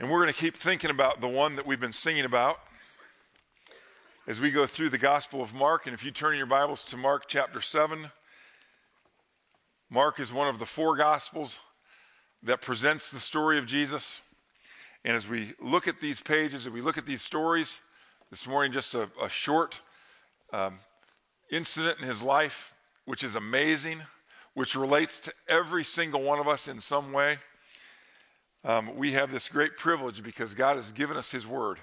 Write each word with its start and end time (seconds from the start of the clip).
And 0.00 0.10
we're 0.10 0.22
going 0.22 0.32
to 0.32 0.40
keep 0.40 0.56
thinking 0.56 0.88
about 0.88 1.20
the 1.20 1.28
one 1.28 1.56
that 1.56 1.66
we've 1.66 1.78
been 1.78 1.92
singing 1.92 2.24
about 2.24 2.58
as 4.26 4.40
we 4.40 4.50
go 4.50 4.64
through 4.64 4.88
the 4.88 4.96
Gospel 4.96 5.42
of 5.42 5.52
Mark. 5.52 5.84
And 5.84 5.92
if 5.92 6.02
you 6.02 6.10
turn 6.10 6.38
your 6.38 6.46
Bibles 6.46 6.82
to 6.84 6.96
Mark 6.96 7.24
chapter 7.28 7.60
7, 7.60 8.06
Mark 9.90 10.18
is 10.18 10.32
one 10.32 10.48
of 10.48 10.58
the 10.58 10.64
four 10.64 10.96
Gospels 10.96 11.58
that 12.42 12.62
presents 12.62 13.10
the 13.10 13.20
story 13.20 13.58
of 13.58 13.66
Jesus. 13.66 14.22
And 15.04 15.14
as 15.14 15.28
we 15.28 15.52
look 15.60 15.86
at 15.86 16.00
these 16.00 16.22
pages, 16.22 16.66
as 16.66 16.72
we 16.72 16.80
look 16.80 16.96
at 16.96 17.04
these 17.04 17.20
stories, 17.20 17.82
this 18.30 18.48
morning 18.48 18.72
just 18.72 18.94
a, 18.94 19.10
a 19.22 19.28
short 19.28 19.82
um, 20.54 20.78
incident 21.50 21.98
in 22.00 22.06
his 22.06 22.22
life, 22.22 22.72
which 23.04 23.22
is 23.22 23.36
amazing, 23.36 23.98
which 24.54 24.74
relates 24.74 25.20
to 25.20 25.32
every 25.46 25.84
single 25.84 26.22
one 26.22 26.38
of 26.38 26.48
us 26.48 26.68
in 26.68 26.80
some 26.80 27.12
way. 27.12 27.36
Um, 28.62 28.94
we 28.96 29.12
have 29.12 29.32
this 29.32 29.48
great 29.48 29.78
privilege 29.78 30.22
because 30.22 30.54
God 30.54 30.76
has 30.76 30.92
given 30.92 31.16
us 31.16 31.30
his 31.30 31.46
word. 31.46 31.78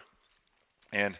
And 0.94 1.18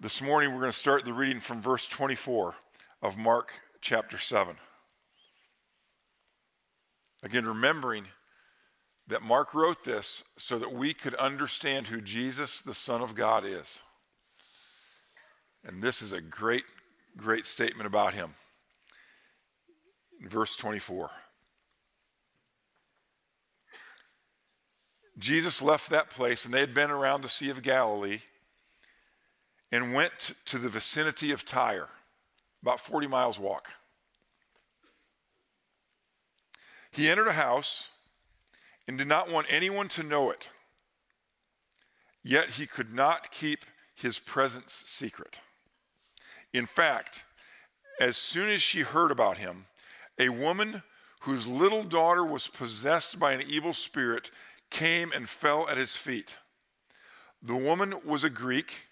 this 0.00 0.20
morning 0.20 0.50
we're 0.52 0.60
going 0.60 0.72
to 0.72 0.78
start 0.78 1.04
the 1.06 1.14
reading 1.14 1.40
from 1.40 1.62
verse 1.62 1.88
24 1.88 2.54
of 3.02 3.16
Mark 3.16 3.52
chapter 3.80 4.18
7. 4.18 4.54
Again, 7.22 7.46
remembering 7.46 8.04
that 9.08 9.22
Mark 9.22 9.54
wrote 9.54 9.82
this 9.82 10.24
so 10.36 10.58
that 10.58 10.72
we 10.72 10.92
could 10.92 11.14
understand 11.14 11.86
who 11.86 12.02
Jesus, 12.02 12.60
the 12.60 12.74
Son 12.74 13.00
of 13.00 13.14
God, 13.14 13.44
is. 13.46 13.80
And 15.64 15.82
this 15.82 16.02
is 16.02 16.12
a 16.12 16.20
great, 16.20 16.64
great 17.16 17.46
statement 17.46 17.86
about 17.86 18.12
him. 18.12 18.34
In 20.20 20.28
verse 20.28 20.54
24. 20.54 21.10
Jesus 25.20 25.60
left 25.60 25.90
that 25.90 26.10
place, 26.10 26.44
and 26.44 26.52
they 26.52 26.60
had 26.60 26.74
been 26.74 26.90
around 26.90 27.20
the 27.20 27.28
Sea 27.28 27.50
of 27.50 27.62
Galilee 27.62 28.20
and 29.70 29.94
went 29.94 30.32
to 30.46 30.58
the 30.58 30.68
vicinity 30.68 31.30
of 31.30 31.44
Tyre, 31.44 31.88
about 32.62 32.80
40 32.80 33.06
miles 33.06 33.38
walk. 33.38 33.68
He 36.90 37.08
entered 37.08 37.28
a 37.28 37.32
house 37.32 37.90
and 38.88 38.98
did 38.98 39.06
not 39.06 39.30
want 39.30 39.46
anyone 39.48 39.88
to 39.88 40.02
know 40.02 40.30
it. 40.30 40.50
Yet 42.22 42.50
he 42.50 42.66
could 42.66 42.92
not 42.92 43.30
keep 43.30 43.64
his 43.94 44.18
presence 44.18 44.82
secret. 44.86 45.40
In 46.52 46.66
fact, 46.66 47.24
as 48.00 48.16
soon 48.16 48.48
as 48.48 48.62
she 48.62 48.80
heard 48.80 49.10
about 49.10 49.36
him, 49.36 49.66
a 50.18 50.30
woman 50.30 50.82
whose 51.20 51.46
little 51.46 51.84
daughter 51.84 52.24
was 52.24 52.48
possessed 52.48 53.18
by 53.18 53.32
an 53.32 53.42
evil 53.46 53.74
spirit 53.74 54.30
came 54.70 55.12
and 55.12 55.28
fell 55.28 55.68
at 55.68 55.76
his 55.76 55.96
feet. 55.96 56.38
The 57.42 57.56
woman 57.56 57.94
was 58.04 58.24
a 58.24 58.30
Greek, 58.30 58.86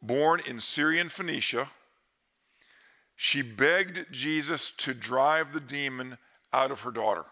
born 0.00 0.40
in 0.46 0.60
Syrian 0.60 1.08
Phoenicia. 1.08 1.68
She 3.16 3.42
begged 3.42 4.06
Jesus 4.12 4.70
to 4.78 4.94
drive 4.94 5.52
the 5.52 5.60
demon 5.60 6.18
out 6.52 6.70
of 6.70 6.80
her 6.80 6.90
daughter. 6.90 7.24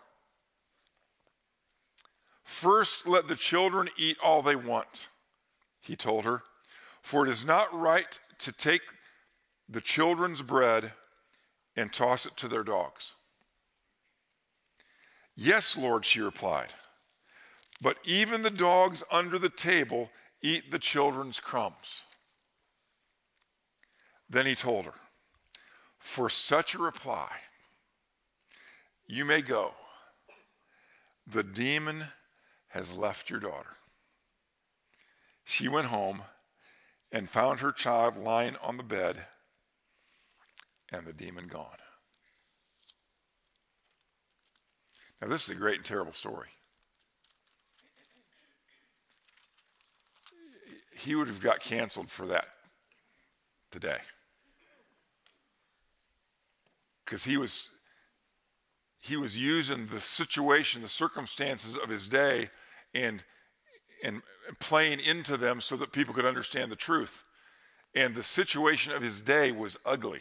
First, 2.45 3.07
let 3.07 3.29
the 3.29 3.37
children 3.37 3.89
eat 3.97 4.17
all 4.23 4.43
they 4.43 4.57
want, 4.57 5.09
he 5.81 5.97
told 5.97 6.25
her, 6.25 6.43
for 7.03 7.25
it 7.25 7.31
is 7.31 7.45
not 7.45 7.75
right 7.75 8.19
to 8.41 8.53
take 8.53 8.83
the 9.69 9.81
children's 9.81 10.43
bread 10.43 10.93
and 11.77 11.93
toss 11.93 12.27
it 12.27 12.37
to 12.39 12.49
their 12.49 12.65
dogs. 12.65 13.13
Yes, 15.37 15.77
Lord, 15.77 16.05
she 16.05 16.21
replied, 16.21 16.75
but 17.81 17.97
even 18.05 18.43
the 18.43 18.51
dogs 18.51 19.03
under 19.11 19.39
the 19.39 19.49
table 19.49 20.11
eat 20.43 20.71
the 20.71 20.79
children's 20.79 21.41
crumbs. 21.41 22.03
Then 24.29 24.47
he 24.47 24.55
told 24.55 24.85
her, 24.85 24.95
For 25.99 26.29
such 26.29 26.75
a 26.75 26.79
reply, 26.79 27.31
you 29.07 29.25
may 29.25 29.43
go. 29.43 29.73
The 31.27 31.43
demon 31.43 32.05
has 32.69 32.97
left 32.97 33.31
your 33.31 33.41
daughter. 33.41 33.77
She 35.45 35.69
went 35.69 35.89
home 35.89 36.23
and 37.11 37.29
found 37.29 37.61
her 37.61 37.73
child 37.73 38.17
lying 38.17 38.57
on 38.63 38.77
the 38.77 38.83
bed 38.85 39.27
and 40.93 41.07
the 41.07 41.13
demon 41.13 41.49
gone. 41.49 41.77
Now, 45.21 45.29
this 45.29 45.45
is 45.45 45.51
a 45.51 45.55
great 45.55 45.77
and 45.77 45.85
terrible 45.85 46.13
story. 46.13 46.49
He 51.05 51.15
would 51.15 51.29
have 51.29 51.41
got 51.41 51.61
canceled 51.61 52.11
for 52.11 52.27
that 52.27 52.49
today. 53.71 53.99
Because 57.05 57.25
he 57.25 57.37
was 57.37 57.69
he 59.03 59.17
was 59.17 59.39
using 59.39 59.87
the 59.87 60.01
situation, 60.01 60.83
the 60.83 60.89
circumstances 60.89 61.75
of 61.75 61.89
his 61.89 62.07
day, 62.07 62.51
and, 62.95 63.25
and 64.05 64.21
playing 64.59 65.01
into 65.01 65.39
them 65.39 65.63
so 65.63 65.75
that 65.77 65.91
people 65.91 66.13
could 66.13 66.27
understand 66.27 66.71
the 66.71 66.77
truth. 66.77 67.25
And 67.95 68.15
the 68.15 68.23
situation 68.23 68.93
of 68.93 69.01
his 69.01 69.23
day 69.23 69.53
was 69.53 69.79
ugly. 69.87 70.21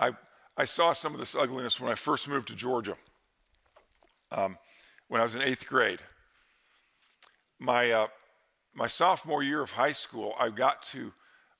I, 0.00 0.12
I 0.56 0.64
saw 0.64 0.94
some 0.94 1.12
of 1.12 1.20
this 1.20 1.36
ugliness 1.36 1.78
when 1.78 1.92
I 1.92 1.94
first 1.94 2.26
moved 2.26 2.48
to 2.48 2.56
Georgia, 2.56 2.96
um, 4.32 4.56
when 5.08 5.20
I 5.20 5.24
was 5.24 5.34
in 5.34 5.42
eighth 5.42 5.66
grade. 5.66 6.00
My, 7.58 7.90
uh, 7.90 8.06
my 8.74 8.86
sophomore 8.86 9.42
year 9.42 9.62
of 9.62 9.72
high 9.72 9.92
school, 9.92 10.34
I 10.38 10.50
got 10.50 10.82
to 10.84 11.12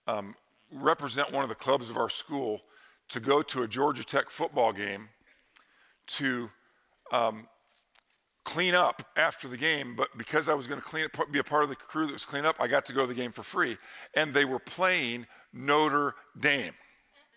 um, 0.07 0.34
represent 0.73 1.33
one 1.33 1.43
of 1.43 1.49
the 1.49 1.55
clubs 1.55 1.91
of 1.91 1.97
our 1.97 2.11
school 2.11 2.62
to 3.09 3.21
go 3.21 3.43
to 3.43 3.62
a 3.62 3.69
Georgia 3.69 4.05
Tech 4.05 4.31
football 4.31 4.73
game 4.73 5.09
to 6.07 6.51
um, 7.12 7.47
clean 8.45 8.75
up 8.75 9.03
after 9.17 9.49
the 9.49 9.57
game, 9.57 9.95
but 9.97 10.17
because 10.17 10.49
I 10.49 10.55
was 10.55 10.67
going 10.67 10.81
to 10.81 10.87
clean 10.87 11.05
up, 11.05 11.33
be 11.33 11.41
a 11.41 11.45
part 11.45 11.65
of 11.65 11.69
the 11.69 11.77
crew 11.77 12.07
that 12.07 12.13
was 12.13 12.25
cleaning 12.25 12.49
up, 12.49 12.57
I 12.61 12.69
got 12.69 12.87
to 12.87 12.93
go 12.93 13.01
to 13.03 13.07
the 13.07 13.15
game 13.15 13.33
for 13.33 13.43
free. 13.43 13.77
And 14.15 14.33
they 14.33 14.45
were 14.45 14.61
playing 14.61 15.27
Notre 15.53 16.15
Dame. 16.39 16.73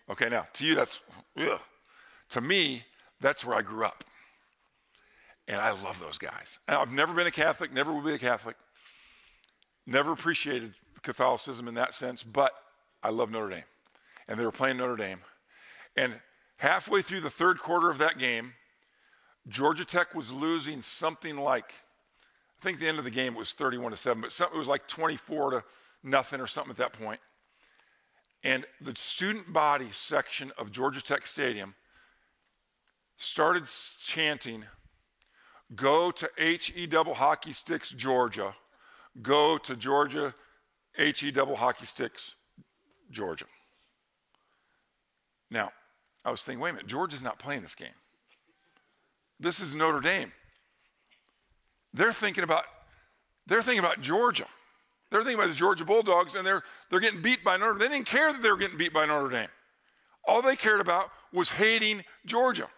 Okay, 0.08 0.28
now 0.28 0.46
to 0.54 0.66
you 0.66 0.74
that's 0.74 1.00
ugh. 1.36 1.60
to 2.30 2.40
me 2.40 2.84
that's 3.20 3.44
where 3.44 3.56
I 3.56 3.62
grew 3.62 3.84
up, 3.84 4.04
and 5.50 5.60
I 5.60 5.70
love 5.82 5.98
those 6.00 6.16
guys. 6.16 6.60
I've 6.68 6.92
never 6.92 7.12
been 7.12 7.26
a 7.26 7.32
Catholic, 7.32 7.72
never 7.72 7.92
will 7.92 8.02
be 8.02 8.14
a 8.14 8.18
Catholic, 8.18 8.56
never 9.84 10.12
appreciated 10.12 10.74
Catholicism 11.02 11.66
in 11.66 11.74
that 11.74 11.92
sense, 11.92 12.22
but 12.22 12.52
I 13.02 13.10
love 13.10 13.30
Notre 13.30 13.50
Dame, 13.50 13.64
and 14.28 14.38
they 14.38 14.44
were 14.44 14.52
playing 14.52 14.76
Notre 14.76 14.96
Dame, 14.96 15.18
and 15.96 16.14
halfway 16.56 17.02
through 17.02 17.20
the 17.20 17.30
third 17.30 17.58
quarter 17.58 17.90
of 17.90 17.98
that 17.98 18.16
game, 18.16 18.54
Georgia 19.48 19.84
Tech 19.84 20.14
was 20.14 20.32
losing 20.32 20.82
something 20.82 21.36
like, 21.36 21.74
I 22.60 22.62
think 22.62 22.78
the 22.78 22.86
end 22.86 22.98
of 22.98 23.04
the 23.04 23.10
game 23.10 23.34
was 23.34 23.52
31 23.52 23.90
to 23.90 23.96
7, 23.96 24.20
but 24.20 24.40
it 24.40 24.56
was 24.56 24.68
like 24.68 24.86
24 24.86 25.50
to 25.50 25.64
nothing 26.04 26.40
or 26.40 26.46
something 26.46 26.70
at 26.70 26.76
that 26.76 26.92
point. 26.92 27.20
And 28.44 28.64
the 28.80 28.94
student 28.94 29.52
body 29.52 29.88
section 29.90 30.52
of 30.56 30.70
Georgia 30.70 31.02
Tech 31.02 31.26
Stadium 31.26 31.74
started 33.16 33.64
chanting, 34.06 34.64
Go 35.74 36.10
to 36.10 36.30
HE 36.36 36.86
double 36.86 37.14
hockey 37.14 37.52
sticks, 37.52 37.90
Georgia. 37.90 38.54
Go 39.22 39.58
to 39.58 39.76
Georgia, 39.76 40.34
HE 40.96 41.30
double 41.30 41.56
hockey 41.56 41.86
sticks, 41.86 42.34
Georgia. 43.10 43.46
Now, 45.50 45.70
I 46.24 46.30
was 46.30 46.42
thinking, 46.42 46.60
wait 46.60 46.70
a 46.70 46.72
minute, 46.74 46.86
Georgia's 46.86 47.22
not 47.22 47.38
playing 47.38 47.62
this 47.62 47.74
game. 47.74 47.88
This 49.38 49.60
is 49.60 49.74
Notre 49.74 50.00
Dame. 50.00 50.32
They're 51.92 52.12
thinking 52.12 52.44
about 52.44 52.64
they're 53.46 53.62
thinking 53.62 53.84
about 53.84 54.00
Georgia. 54.00 54.46
They're 55.10 55.22
thinking 55.22 55.40
about 55.40 55.48
the 55.48 55.56
Georgia 55.56 55.84
Bulldogs, 55.84 56.34
and 56.36 56.46
they're 56.46 56.62
they're 56.90 57.00
getting 57.00 57.22
beat 57.22 57.42
by 57.42 57.56
Notre. 57.56 57.72
Dame. 57.72 57.78
They 57.80 57.96
didn't 57.96 58.06
care 58.06 58.32
that 58.32 58.42
they 58.42 58.50
were 58.50 58.56
getting 58.56 58.78
beat 58.78 58.92
by 58.92 59.06
Notre 59.06 59.28
Dame. 59.28 59.48
All 60.24 60.42
they 60.42 60.56
cared 60.56 60.80
about 60.80 61.10
was 61.32 61.48
hating 61.48 62.04
Georgia. 62.26 62.68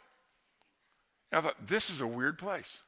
And 1.31 1.39
I 1.39 1.43
thought, 1.43 1.67
this 1.67 1.91
is 1.91 2.01
a 2.01 2.07
weird 2.07 2.39
place. 2.39 2.83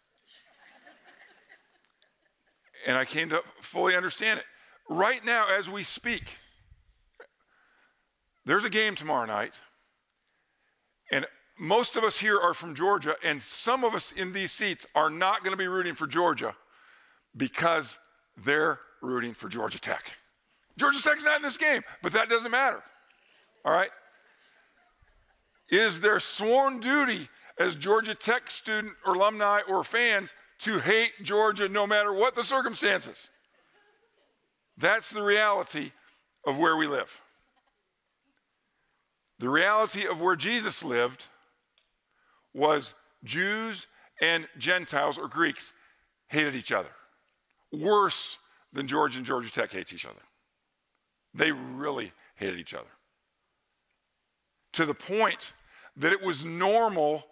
And 2.86 2.96
I 2.96 3.04
came 3.04 3.28
to 3.30 3.42
fully 3.60 3.96
understand 3.96 4.38
it. 4.38 4.46
Right 4.88 5.24
now, 5.24 5.46
as 5.56 5.68
we 5.70 5.82
speak, 5.82 6.24
there's 8.44 8.64
a 8.64 8.70
game 8.70 8.94
tomorrow 8.94 9.26
night 9.26 9.54
and 11.10 11.26
most 11.58 11.96
of 11.96 12.04
us 12.04 12.18
here 12.18 12.38
are 12.38 12.54
from 12.54 12.74
Georgia, 12.74 13.14
and 13.22 13.40
some 13.42 13.84
of 13.84 13.94
us 13.94 14.12
in 14.12 14.32
these 14.32 14.50
seats 14.50 14.86
are 14.94 15.10
not 15.10 15.44
going 15.44 15.52
to 15.52 15.56
be 15.56 15.68
rooting 15.68 15.94
for 15.94 16.06
Georgia 16.06 16.54
because 17.36 17.98
they're 18.44 18.80
rooting 19.00 19.34
for 19.34 19.48
Georgia 19.48 19.78
Tech. 19.78 20.10
Georgia 20.76 21.00
Tech's 21.00 21.24
not 21.24 21.36
in 21.36 21.42
this 21.42 21.56
game, 21.56 21.82
but 22.02 22.12
that 22.12 22.28
doesn't 22.28 22.50
matter. 22.50 22.82
All 23.64 23.72
right? 23.72 23.90
Is 25.68 26.00
their 26.00 26.18
sworn 26.18 26.80
duty 26.80 27.28
as 27.58 27.76
Georgia 27.76 28.14
Tech 28.14 28.50
student 28.50 28.94
or 29.06 29.14
alumni 29.14 29.60
or 29.68 29.84
fans 29.84 30.34
to 30.64 30.78
hate 30.78 31.12
Georgia 31.22 31.68
no 31.68 31.86
matter 31.86 32.12
what 32.12 32.34
the 32.34 32.42
circumstances. 32.42 33.28
That's 34.78 35.10
the 35.10 35.22
reality 35.22 35.92
of 36.46 36.58
where 36.58 36.76
we 36.76 36.86
live. 36.86 37.20
The 39.38 39.50
reality 39.50 40.06
of 40.06 40.22
where 40.22 40.36
Jesus 40.36 40.82
lived 40.82 41.26
was 42.54 42.94
Jews 43.24 43.86
and 44.22 44.48
Gentiles 44.56 45.18
or 45.18 45.28
Greeks 45.28 45.74
hated 46.28 46.54
each 46.54 46.72
other. 46.72 46.88
Worse 47.70 48.38
than 48.72 48.88
Georgia 48.88 49.18
and 49.18 49.26
Georgia 49.26 49.52
Tech 49.52 49.70
hates 49.70 49.92
each 49.92 50.06
other. 50.06 50.22
They 51.34 51.52
really 51.52 52.10
hated 52.36 52.58
each 52.58 52.72
other. 52.72 52.90
To 54.72 54.86
the 54.86 54.94
point 54.94 55.52
that 55.96 56.12
it 56.12 56.22
was 56.22 56.42
normal 56.42 57.26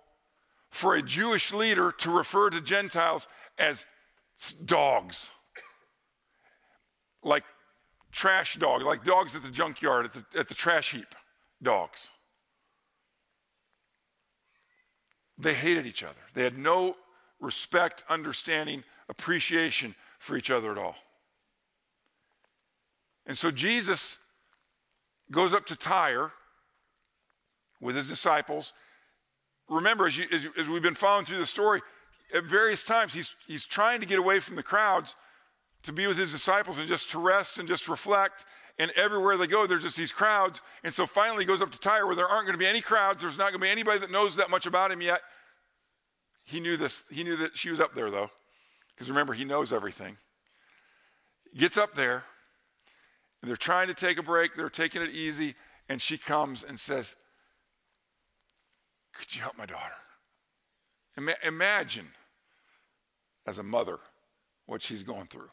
for 0.72 0.94
a 0.94 1.02
Jewish 1.02 1.52
leader 1.52 1.92
to 1.98 2.10
refer 2.10 2.50
to 2.50 2.60
Gentiles 2.60 3.28
as 3.58 3.86
dogs. 4.64 5.30
Like 7.22 7.44
trash 8.10 8.56
dog, 8.56 8.82
like 8.82 9.04
dogs 9.04 9.36
at 9.36 9.42
the 9.42 9.50
junkyard, 9.50 10.06
at 10.06 10.12
the, 10.14 10.24
at 10.36 10.48
the 10.48 10.54
trash 10.54 10.92
heap, 10.92 11.14
dogs. 11.62 12.08
They 15.38 15.54
hated 15.54 15.86
each 15.86 16.02
other. 16.02 16.20
They 16.34 16.42
had 16.42 16.56
no 16.56 16.96
respect, 17.38 18.02
understanding, 18.08 18.82
appreciation 19.08 19.94
for 20.18 20.36
each 20.36 20.50
other 20.50 20.72
at 20.72 20.78
all. 20.78 20.96
And 23.26 23.36
so 23.36 23.50
Jesus 23.50 24.16
goes 25.30 25.52
up 25.52 25.66
to 25.66 25.76
Tyre 25.76 26.32
with 27.80 27.94
his 27.94 28.08
disciples. 28.08 28.72
Remember, 29.68 30.06
as, 30.06 30.18
you, 30.18 30.26
as, 30.32 30.48
as, 30.58 30.68
we've 30.68 30.82
been 30.82 30.94
following 30.94 31.24
through 31.24 31.38
the 31.38 31.46
story, 31.46 31.80
at 32.34 32.44
various 32.44 32.84
times 32.84 33.14
he's, 33.14 33.34
he's 33.46 33.64
trying 33.64 34.00
to 34.00 34.06
get 34.06 34.18
away 34.18 34.38
from 34.38 34.56
the 34.56 34.62
crowds 34.62 35.16
to 35.84 35.92
be 35.92 36.06
with 36.06 36.16
his 36.16 36.32
disciples 36.32 36.78
and 36.78 36.88
just 36.88 37.10
to 37.10 37.18
rest 37.18 37.58
and 37.58 37.68
just 37.68 37.88
reflect. 37.88 38.44
And 38.78 38.90
everywhere 38.92 39.36
they 39.36 39.46
go, 39.46 39.66
there's 39.66 39.82
just 39.82 39.96
these 39.96 40.12
crowds. 40.12 40.62
And 40.84 40.92
so 40.92 41.06
finally 41.06 41.44
he 41.44 41.46
goes 41.46 41.60
up 41.60 41.72
to 41.72 41.78
Tyre 41.78 42.06
where 42.06 42.16
there 42.16 42.28
aren't 42.28 42.46
going 42.46 42.54
to 42.54 42.58
be 42.58 42.66
any 42.66 42.80
crowds. 42.80 43.22
There's 43.22 43.38
not 43.38 43.50
going 43.50 43.60
to 43.60 43.66
be 43.66 43.70
anybody 43.70 43.98
that 44.00 44.10
knows 44.10 44.36
that 44.36 44.50
much 44.50 44.66
about 44.66 44.90
him 44.90 45.02
yet. 45.02 45.20
He 46.44 46.60
knew 46.60 46.76
this. 46.76 47.04
He 47.10 47.22
knew 47.22 47.36
that 47.36 47.56
she 47.56 47.70
was 47.70 47.80
up 47.80 47.94
there, 47.94 48.10
though, 48.10 48.30
because 48.94 49.08
remember, 49.08 49.32
he 49.32 49.44
knows 49.44 49.72
everything. 49.72 50.16
He 51.52 51.58
gets 51.58 51.76
up 51.76 51.94
there, 51.94 52.24
and 53.40 53.48
they're 53.48 53.56
trying 53.56 53.88
to 53.88 53.94
take 53.94 54.18
a 54.18 54.22
break. 54.22 54.56
They're 54.56 54.70
taking 54.70 55.02
it 55.02 55.10
easy. 55.10 55.54
And 55.88 56.00
she 56.00 56.18
comes 56.18 56.64
and 56.64 56.80
says, 56.80 57.16
Could 59.12 59.34
you 59.34 59.42
help 59.42 59.56
my 59.58 59.66
daughter? 59.66 59.94
Ima- 61.16 61.36
imagine, 61.44 62.08
as 63.46 63.58
a 63.58 63.62
mother, 63.62 63.98
what 64.66 64.82
she's 64.82 65.02
going 65.02 65.26
through 65.26 65.50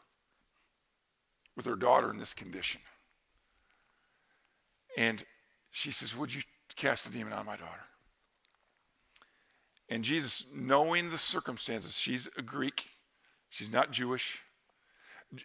with 1.56 1.66
her 1.66 1.76
daughter 1.76 2.10
in 2.10 2.18
this 2.18 2.32
condition. 2.32 2.80
And 4.96 5.22
she 5.70 5.90
says, 5.90 6.16
Would 6.16 6.34
you 6.34 6.42
cast 6.76 7.06
a 7.06 7.12
demon 7.12 7.32
out 7.32 7.40
of 7.40 7.46
my 7.46 7.56
daughter? 7.56 7.84
And 9.88 10.04
Jesus, 10.04 10.44
knowing 10.54 11.10
the 11.10 11.18
circumstances, 11.18 11.98
she's 11.98 12.28
a 12.38 12.42
Greek, 12.42 12.84
she's 13.48 13.72
not 13.72 13.90
Jewish. 13.90 14.38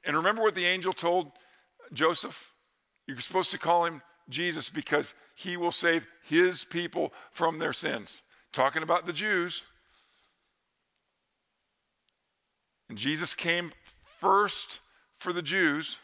And 0.06 0.16
remember 0.16 0.42
what 0.42 0.56
the 0.56 0.66
angel 0.66 0.94
told 0.94 1.32
Joseph? 1.94 2.54
You're 3.08 3.20
supposed 3.20 3.52
to 3.52 3.60
call 3.60 3.86
him 3.86 4.02
Jesus 4.30 4.70
because 4.70 5.14
he 5.36 5.58
will 5.58 5.72
save 5.72 6.08
his 6.28 6.64
people 6.64 7.14
from 7.32 7.60
their 7.60 7.74
sins. 7.74 8.22
Talking 8.52 8.84
about 8.84 9.06
the 9.06 9.14
Jews. 9.14 9.64
And 12.90 12.98
Jesus 12.98 13.34
came 13.34 13.72
first 14.20 14.80
for 15.18 15.34
the 15.34 15.42
Jews. 15.42 15.98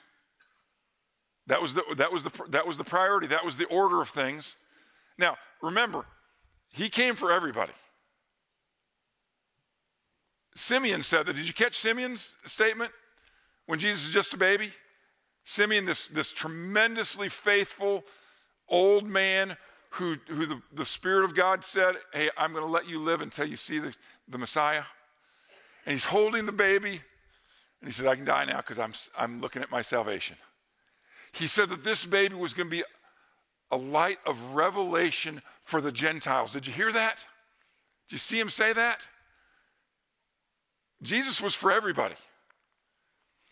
That 1.47 1.61
was 1.61 1.73
the, 1.73 1.83
that, 1.95 2.11
was 2.11 2.23
the, 2.23 2.31
that 2.49 2.67
was 2.67 2.77
the 2.77 2.83
priority, 2.83 3.27
that 3.27 3.45
was 3.45 3.55
the 3.55 3.65
order 3.65 4.01
of 4.01 4.09
things. 4.09 4.55
Now, 5.17 5.37
remember, 5.61 6.05
he 6.69 6.89
came 6.89 7.15
for 7.15 7.31
everybody. 7.31 7.73
Simeon 10.55 11.03
said 11.03 11.25
that. 11.25 11.35
Did 11.35 11.47
you 11.47 11.53
catch 11.53 11.77
Simeon's 11.77 12.35
statement 12.45 12.91
when 13.65 13.79
Jesus 13.79 14.07
is 14.07 14.13
just 14.13 14.33
a 14.33 14.37
baby? 14.37 14.71
Simeon, 15.43 15.85
this, 15.85 16.07
this 16.07 16.31
tremendously 16.31 17.29
faithful 17.29 18.03
old 18.71 19.05
man 19.05 19.55
who, 19.91 20.15
who 20.27 20.45
the, 20.45 20.61
the 20.73 20.85
Spirit 20.85 21.25
of 21.25 21.35
God 21.35 21.63
said, 21.63 21.95
Hey, 22.13 22.29
I'm 22.37 22.53
going 22.53 22.65
to 22.65 22.71
let 22.71 22.89
you 22.89 22.99
live 22.99 23.21
until 23.21 23.45
you 23.45 23.57
see 23.57 23.77
the, 23.77 23.93
the 24.27 24.37
Messiah. 24.37 24.83
And 25.85 25.93
he's 25.93 26.05
holding 26.05 26.45
the 26.45 26.51
baby, 26.51 27.01
and 27.81 27.87
he 27.87 27.91
said, 27.91 28.07
I 28.07 28.15
can 28.15 28.25
die 28.25 28.45
now 28.45 28.57
because 28.57 28.79
I'm, 28.79 28.93
I'm 29.17 29.41
looking 29.41 29.61
at 29.61 29.71
my 29.71 29.81
salvation. 29.81 30.37
He 31.33 31.47
said 31.47 31.69
that 31.69 31.83
this 31.83 32.05
baby 32.05 32.35
was 32.35 32.53
going 32.53 32.69
to 32.69 32.75
be 32.75 32.83
a 33.71 33.77
light 33.77 34.19
of 34.25 34.53
revelation 34.53 35.41
for 35.63 35.81
the 35.81 35.91
Gentiles. 35.91 36.51
Did 36.51 36.67
you 36.67 36.73
hear 36.73 36.91
that? 36.91 37.25
Did 38.07 38.15
you 38.15 38.17
see 38.19 38.39
him 38.39 38.49
say 38.49 38.73
that? 38.73 39.07
Jesus 41.01 41.41
was 41.41 41.55
for 41.55 41.71
everybody. 41.71 42.15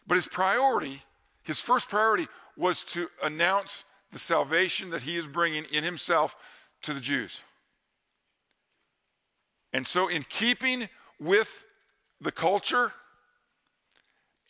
But 0.05 0.15
his 0.15 0.27
priority, 0.27 1.01
his 1.43 1.61
first 1.61 1.89
priority, 1.89 2.27
was 2.57 2.83
to 2.83 3.07
announce 3.23 3.85
the 4.11 4.19
salvation 4.19 4.89
that 4.91 5.03
he 5.03 5.17
is 5.17 5.27
bringing 5.27 5.65
in 5.65 5.83
himself 5.83 6.35
to 6.83 6.93
the 6.93 6.99
Jews. 6.99 7.41
And 9.73 9.85
so, 9.85 10.07
in 10.07 10.23
keeping 10.23 10.89
with 11.19 11.65
the 12.21 12.31
culture 12.31 12.91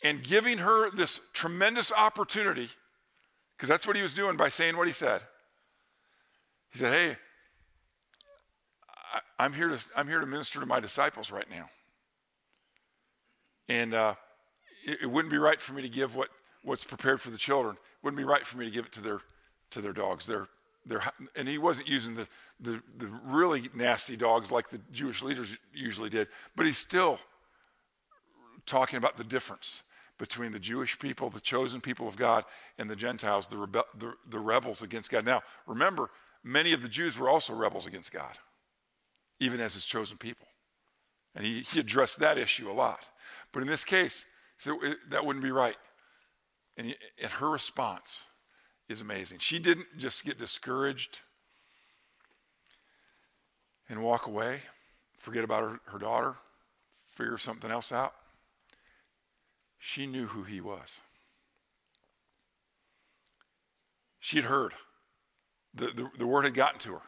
and 0.04 0.24
giving 0.24 0.60
her 0.60 0.90
this 0.92 1.20
tremendous 1.34 1.92
opportunity, 1.92 2.70
because 3.58 3.68
that's 3.68 3.86
what 3.86 3.98
he 3.98 4.02
was 4.02 4.14
doing 4.14 4.38
by 4.38 4.50
saying 4.50 4.78
what 4.78 4.88
he 4.88 4.94
said, 4.94 5.22
he 6.72 6.80
said, 6.80 6.94
Hey, 6.94 7.18
I, 9.38 9.46
am 9.46 9.54
here 9.54 9.70
to, 9.70 9.80
I'm 9.96 10.08
here 10.08 10.20
to 10.20 10.26
minister 10.26 10.60
to 10.60 10.66
my 10.66 10.80
disciples 10.80 11.32
right 11.32 11.50
now. 11.50 11.66
And 13.68 13.94
uh, 13.94 14.16
it, 14.86 15.00
it, 15.04 15.06
wouldn't 15.08 15.32
be 15.32 15.38
right 15.38 15.60
for 15.60 15.74
me 15.74 15.82
to 15.82 15.90
give 15.90 16.16
what, 16.16 16.30
what's 16.64 16.84
prepared 16.84 17.22
for 17.22 17.30
the 17.30 17.38
children. 17.38 17.76
It 17.76 18.04
wouldn't 18.04 18.18
be 18.18 18.24
right 18.24 18.46
for 18.46 18.58
me 18.58 18.66
to 18.66 18.72
give 18.72 18.86
it 18.86 18.92
to 18.94 19.02
their, 19.02 19.22
to 19.72 19.82
their 19.82 19.94
dogs. 19.94 20.26
They're, 20.26 20.48
they're, 20.86 21.04
and 21.36 21.48
he 21.48 21.58
wasn't 21.58 21.88
using 21.88 22.16
the, 22.16 22.28
the, 22.60 22.82
the 22.98 23.08
really 23.26 23.70
nasty 23.74 24.16
dogs 24.16 24.52
like 24.52 24.70
the 24.70 24.80
Jewish 24.92 25.22
leaders 25.22 25.58
usually 25.74 26.10
did, 26.10 26.28
but 26.56 26.66
he's 26.66 26.78
still 26.78 27.20
talking 28.66 28.98
about 28.98 29.18
the 29.18 29.24
difference 29.24 29.84
between 30.18 30.52
the 30.52 30.60
Jewish 30.60 31.00
people, 31.00 31.30
the 31.30 31.40
chosen 31.40 31.80
people 31.82 32.08
of 32.08 32.18
God, 32.18 32.44
and 32.78 32.90
the 32.90 32.96
Gentiles, 32.96 33.48
the, 33.48 33.56
rebe- 33.56 33.86
the, 33.98 34.14
the 34.30 34.40
rebels 34.40 34.82
against 34.82 35.10
God. 35.10 35.26
Now, 35.26 35.42
remember, 35.66 36.10
many 36.44 36.74
of 36.74 36.82
the 36.82 36.90
Jews 36.90 37.18
were 37.18 37.30
also 37.30 37.54
rebels 37.54 37.86
against 37.86 38.12
God, 38.12 38.38
even 39.40 39.60
as 39.60 39.74
his 39.74 39.86
chosen 39.86 40.18
people. 40.18 40.46
And 41.36 41.46
he, 41.46 41.62
he 41.62 41.80
addressed 41.80 42.20
that 42.20 42.38
issue 42.38 42.70
a 42.70 42.74
lot. 42.74 43.06
But 43.54 43.62
in 43.62 43.68
this 43.68 43.86
case, 43.86 44.26
so 44.58 44.78
that 45.10 45.26
wouldn't 45.26 45.44
be 45.44 45.52
right. 45.52 45.78
And, 46.76 46.96
and 47.22 47.32
her 47.32 47.50
response 47.50 48.26
is 48.90 49.02
amazing. 49.02 49.38
She 49.38 49.60
didn't 49.60 49.86
just 49.98 50.26
get 50.26 50.40
discouraged 50.40 51.20
and 53.88 54.04
walk 54.04 54.26
away, 54.26 54.62
forget 55.18 55.44
about 55.44 55.62
her, 55.64 55.80
her 55.86 56.00
daughter, 56.00 56.36
figure 57.08 57.38
something 57.38 57.72
else 57.72 57.92
out. 57.92 58.14
She 59.78 60.08
knew 60.08 60.28
who 60.28 60.44
he 60.44 60.60
was. 60.60 61.00
She 64.20 64.38
had 64.38 64.46
heard. 64.46 64.74
The, 65.74 65.88
the, 65.88 66.10
the 66.18 66.28
word 66.28 66.46
had 66.46 66.56
gotten 66.56 66.80
to 66.82 66.94
her. 66.94 67.02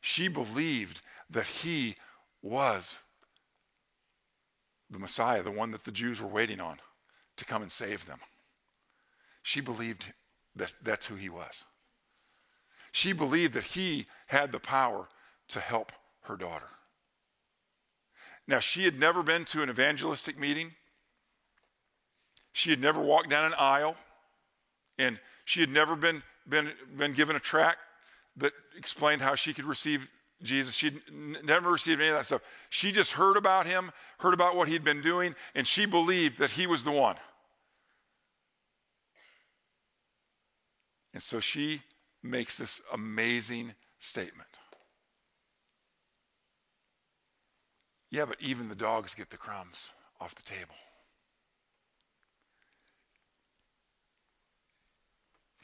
She 0.00 0.28
believed 0.28 1.00
that 1.30 1.46
he 1.46 1.96
was 2.42 3.00
the 4.90 4.98
Messiah, 4.98 5.42
the 5.42 5.50
one 5.50 5.70
that 5.70 5.84
the 5.84 5.90
Jews 5.90 6.20
were 6.20 6.28
waiting 6.28 6.60
on 6.60 6.78
to 7.38 7.44
come 7.44 7.62
and 7.62 7.72
save 7.72 8.06
them. 8.06 8.18
She 9.44 9.60
believed 9.60 10.12
that 10.56 10.72
that's 10.82 11.06
who 11.06 11.16
he 11.16 11.28
was. 11.28 11.64
She 12.92 13.12
believed 13.12 13.52
that 13.52 13.64
he 13.64 14.06
had 14.26 14.50
the 14.50 14.58
power 14.58 15.06
to 15.48 15.60
help 15.60 15.92
her 16.22 16.36
daughter. 16.36 16.68
Now, 18.48 18.60
she 18.60 18.84
had 18.84 18.98
never 18.98 19.22
been 19.22 19.44
to 19.46 19.62
an 19.62 19.68
evangelistic 19.68 20.38
meeting. 20.38 20.72
She 22.52 22.70
had 22.70 22.80
never 22.80 23.02
walked 23.02 23.28
down 23.28 23.44
an 23.44 23.54
aisle. 23.58 23.96
And 24.98 25.20
she 25.44 25.60
had 25.60 25.70
never 25.70 25.94
been, 25.94 26.22
been, 26.48 26.72
been 26.96 27.12
given 27.12 27.36
a 27.36 27.40
tract 27.40 27.80
that 28.38 28.52
explained 28.78 29.20
how 29.20 29.34
she 29.34 29.52
could 29.52 29.66
receive 29.66 30.08
Jesus. 30.42 30.74
She'd 30.74 31.02
never 31.44 31.70
received 31.70 32.00
any 32.00 32.08
of 32.10 32.16
that 32.16 32.24
stuff. 32.24 32.42
She 32.70 32.92
just 32.92 33.12
heard 33.12 33.36
about 33.36 33.66
him, 33.66 33.92
heard 34.20 34.32
about 34.32 34.56
what 34.56 34.68
he'd 34.68 34.84
been 34.84 35.02
doing, 35.02 35.34
and 35.54 35.66
she 35.66 35.84
believed 35.84 36.38
that 36.38 36.50
he 36.50 36.66
was 36.66 36.82
the 36.82 36.92
one. 36.92 37.16
And 41.14 41.22
so 41.22 41.38
she 41.38 41.80
makes 42.22 42.58
this 42.58 42.82
amazing 42.92 43.74
statement. 44.00 44.48
Yeah, 48.10 48.24
but 48.26 48.36
even 48.40 48.68
the 48.68 48.74
dogs 48.74 49.14
get 49.14 49.30
the 49.30 49.36
crumbs 49.36 49.92
off 50.20 50.34
the 50.34 50.42
table. 50.42 50.74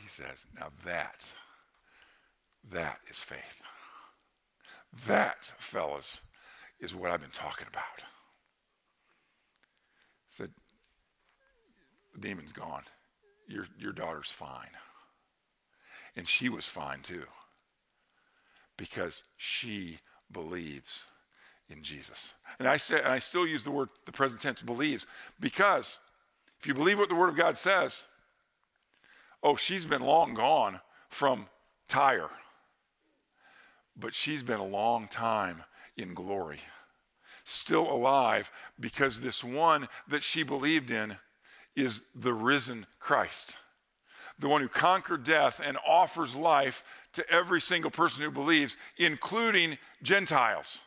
He 0.00 0.08
says, 0.08 0.46
now 0.58 0.68
that, 0.84 1.24
that 2.70 2.98
is 3.08 3.18
faith. 3.18 3.62
That, 5.06 5.44
fellas, 5.58 6.20
is 6.80 6.94
what 6.94 7.10
I've 7.10 7.20
been 7.20 7.30
talking 7.30 7.66
about. 7.68 7.84
Said, 10.28 10.50
the 12.14 12.20
demon's 12.20 12.52
gone. 12.52 12.84
Your, 13.48 13.66
your 13.78 13.92
daughter's 13.92 14.30
fine. 14.30 14.70
And 16.16 16.26
she 16.28 16.48
was 16.48 16.66
fine 16.66 17.00
too. 17.02 17.24
Because 18.76 19.24
she 19.36 19.98
believes 20.32 21.04
in 21.70 21.82
Jesus. 21.82 22.34
And 22.58 22.66
I 22.66 22.76
say, 22.76 22.98
and 22.98 23.08
I 23.08 23.18
still 23.18 23.46
use 23.46 23.62
the 23.62 23.70
word, 23.70 23.88
the 24.04 24.12
present 24.12 24.40
tense, 24.40 24.62
believes, 24.62 25.06
because 25.38 25.98
if 26.60 26.66
you 26.66 26.74
believe 26.74 26.98
what 26.98 27.08
the 27.08 27.14
Word 27.14 27.30
of 27.30 27.36
God 27.36 27.56
says, 27.56 28.02
oh, 29.42 29.56
she's 29.56 29.86
been 29.86 30.02
long 30.02 30.34
gone 30.34 30.80
from 31.08 31.46
Tyre, 31.88 32.30
but 33.96 34.14
she's 34.14 34.42
been 34.42 34.60
a 34.60 34.66
long 34.66 35.08
time 35.08 35.62
in 35.96 36.12
glory, 36.12 36.60
still 37.44 37.90
alive 37.90 38.50
because 38.78 39.20
this 39.20 39.42
one 39.42 39.88
that 40.08 40.22
she 40.22 40.42
believed 40.42 40.90
in 40.90 41.16
is 41.76 42.02
the 42.14 42.34
risen 42.34 42.86
Christ, 42.98 43.56
the 44.40 44.48
one 44.48 44.62
who 44.62 44.68
conquered 44.68 45.24
death 45.24 45.60
and 45.64 45.76
offers 45.86 46.34
life 46.34 46.82
to 47.12 47.28
every 47.30 47.60
single 47.60 47.90
person 47.90 48.24
who 48.24 48.30
believes, 48.30 48.76
including 48.96 49.76
Gentiles. 50.02 50.78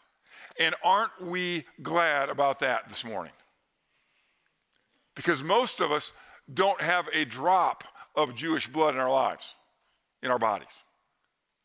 And 0.60 0.76
aren't 0.84 1.22
we 1.22 1.66
glad 1.82 2.30
about 2.30 2.60
that 2.60 2.90
this 2.90 3.06
morning? 3.06 3.32
Because 5.16 5.44
most 5.44 5.80
of 5.80 5.92
us 5.92 6.14
don't 6.52 6.82
have 6.82 7.08
a 7.14 7.26
drop 7.26 7.84
of 8.16 8.36
Jewish 8.36 8.68
blood 8.68 8.96
in 8.96 9.00
our 9.00 9.12
lives, 9.12 9.56
in 10.22 10.32
our 10.32 10.40
bodies. 10.40 10.84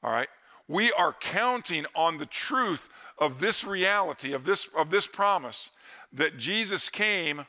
All 0.02 0.10
right? 0.10 0.28
We 0.68 0.92
are 0.92 1.14
counting 1.18 1.86
on 1.94 2.18
the 2.18 2.26
truth 2.26 2.90
of 3.18 3.40
this 3.40 3.64
reality, 3.64 4.32
of 4.34 4.44
this, 4.44 4.68
of 4.76 4.90
this 4.90 5.06
promise, 5.06 5.70
that 6.12 6.36
Jesus 6.36 6.88
came 6.90 7.46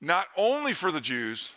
not 0.00 0.26
only 0.36 0.72
for 0.72 0.92
the 0.92 1.00
Jews, 1.00 1.52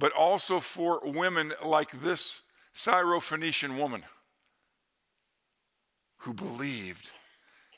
but 0.00 0.12
also 0.12 0.60
for 0.60 0.98
women 1.04 1.52
like 1.62 1.90
this 2.00 2.40
Syrophoenician 2.74 3.78
woman 3.78 4.02
who 6.20 6.32
believed 6.32 7.10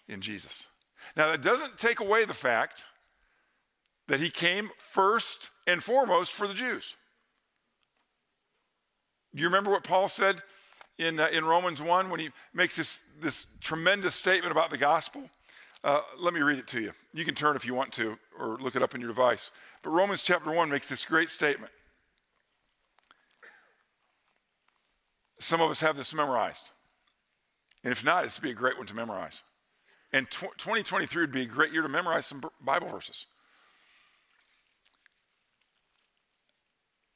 in 0.09 0.21
Jesus. 0.21 0.69
Now, 1.17 1.33
that 1.33 1.43
doesn't 1.43 1.79
take 1.79 1.99
away 1.99 2.25
the 2.25 2.33
fact 2.33 2.85
that 4.07 4.21
he 4.21 4.31
came 4.31 4.71
first 4.79 5.51
and 5.67 5.83
foremost 5.83 6.33
for 6.33 6.47
the 6.47 6.55
Jews. 6.55 6.95
Do 9.35 9.43
you 9.43 9.49
remember 9.49 9.71
what 9.71 9.83
Paul 9.83 10.09
said 10.09 10.43
in, 10.99 11.19
uh, 11.19 11.29
in 11.33 11.45
Romans 11.45 11.83
1 11.83 12.09
when 12.09 12.21
he 12.21 12.31
makes 12.55 12.77
this, 12.77 13.03
this 13.21 13.47
tremendous 13.61 14.15
statement 14.15 14.53
about 14.53 14.71
the 14.71 14.79
gospel? 14.79 15.29
Uh, 15.83 16.03
let 16.21 16.35
me 16.35 16.41
read 16.41 16.59
it 16.59 16.69
to 16.69 16.81
you. 16.81 16.93
You 17.15 17.25
can 17.25 17.35
turn 17.35 17.57
if 17.57 17.67
you 17.67 17.75
want 17.75 17.93
to 17.95 18.17
or 18.39 18.59
look 18.61 18.77
it 18.77 18.83
up 18.83 18.95
in 18.95 19.01
your 19.01 19.09
device. 19.09 19.51
But 19.83 19.91
Romans 19.91 20.23
chapter 20.23 20.53
1 20.53 20.71
makes 20.71 20.89
this 20.89 21.05
great 21.05 21.29
statement. 21.29 21.73
Some 25.43 25.61
of 25.61 25.71
us 25.71 25.81
have 25.81 25.97
this 25.97 26.15
memorized. 26.15 26.71
And 27.83 27.91
if 27.91 28.05
not, 28.05 28.25
it's 28.25 28.37
to 28.37 28.43
be 28.43 28.53
a 28.53 28.55
great 28.55 28.79
one 28.79 28.87
to 28.87 28.95
memorize. 28.95 29.43
And 30.13 30.31
tw- 30.31 30.57
2023 30.57 31.23
would 31.23 31.33
be 31.33 31.43
a 31.43 31.47
great 31.47 31.73
year 31.73 31.83
to 31.83 31.89
memorize 31.89 32.27
some 32.27 32.43
Bible 32.61 32.89
verses. 32.89 33.27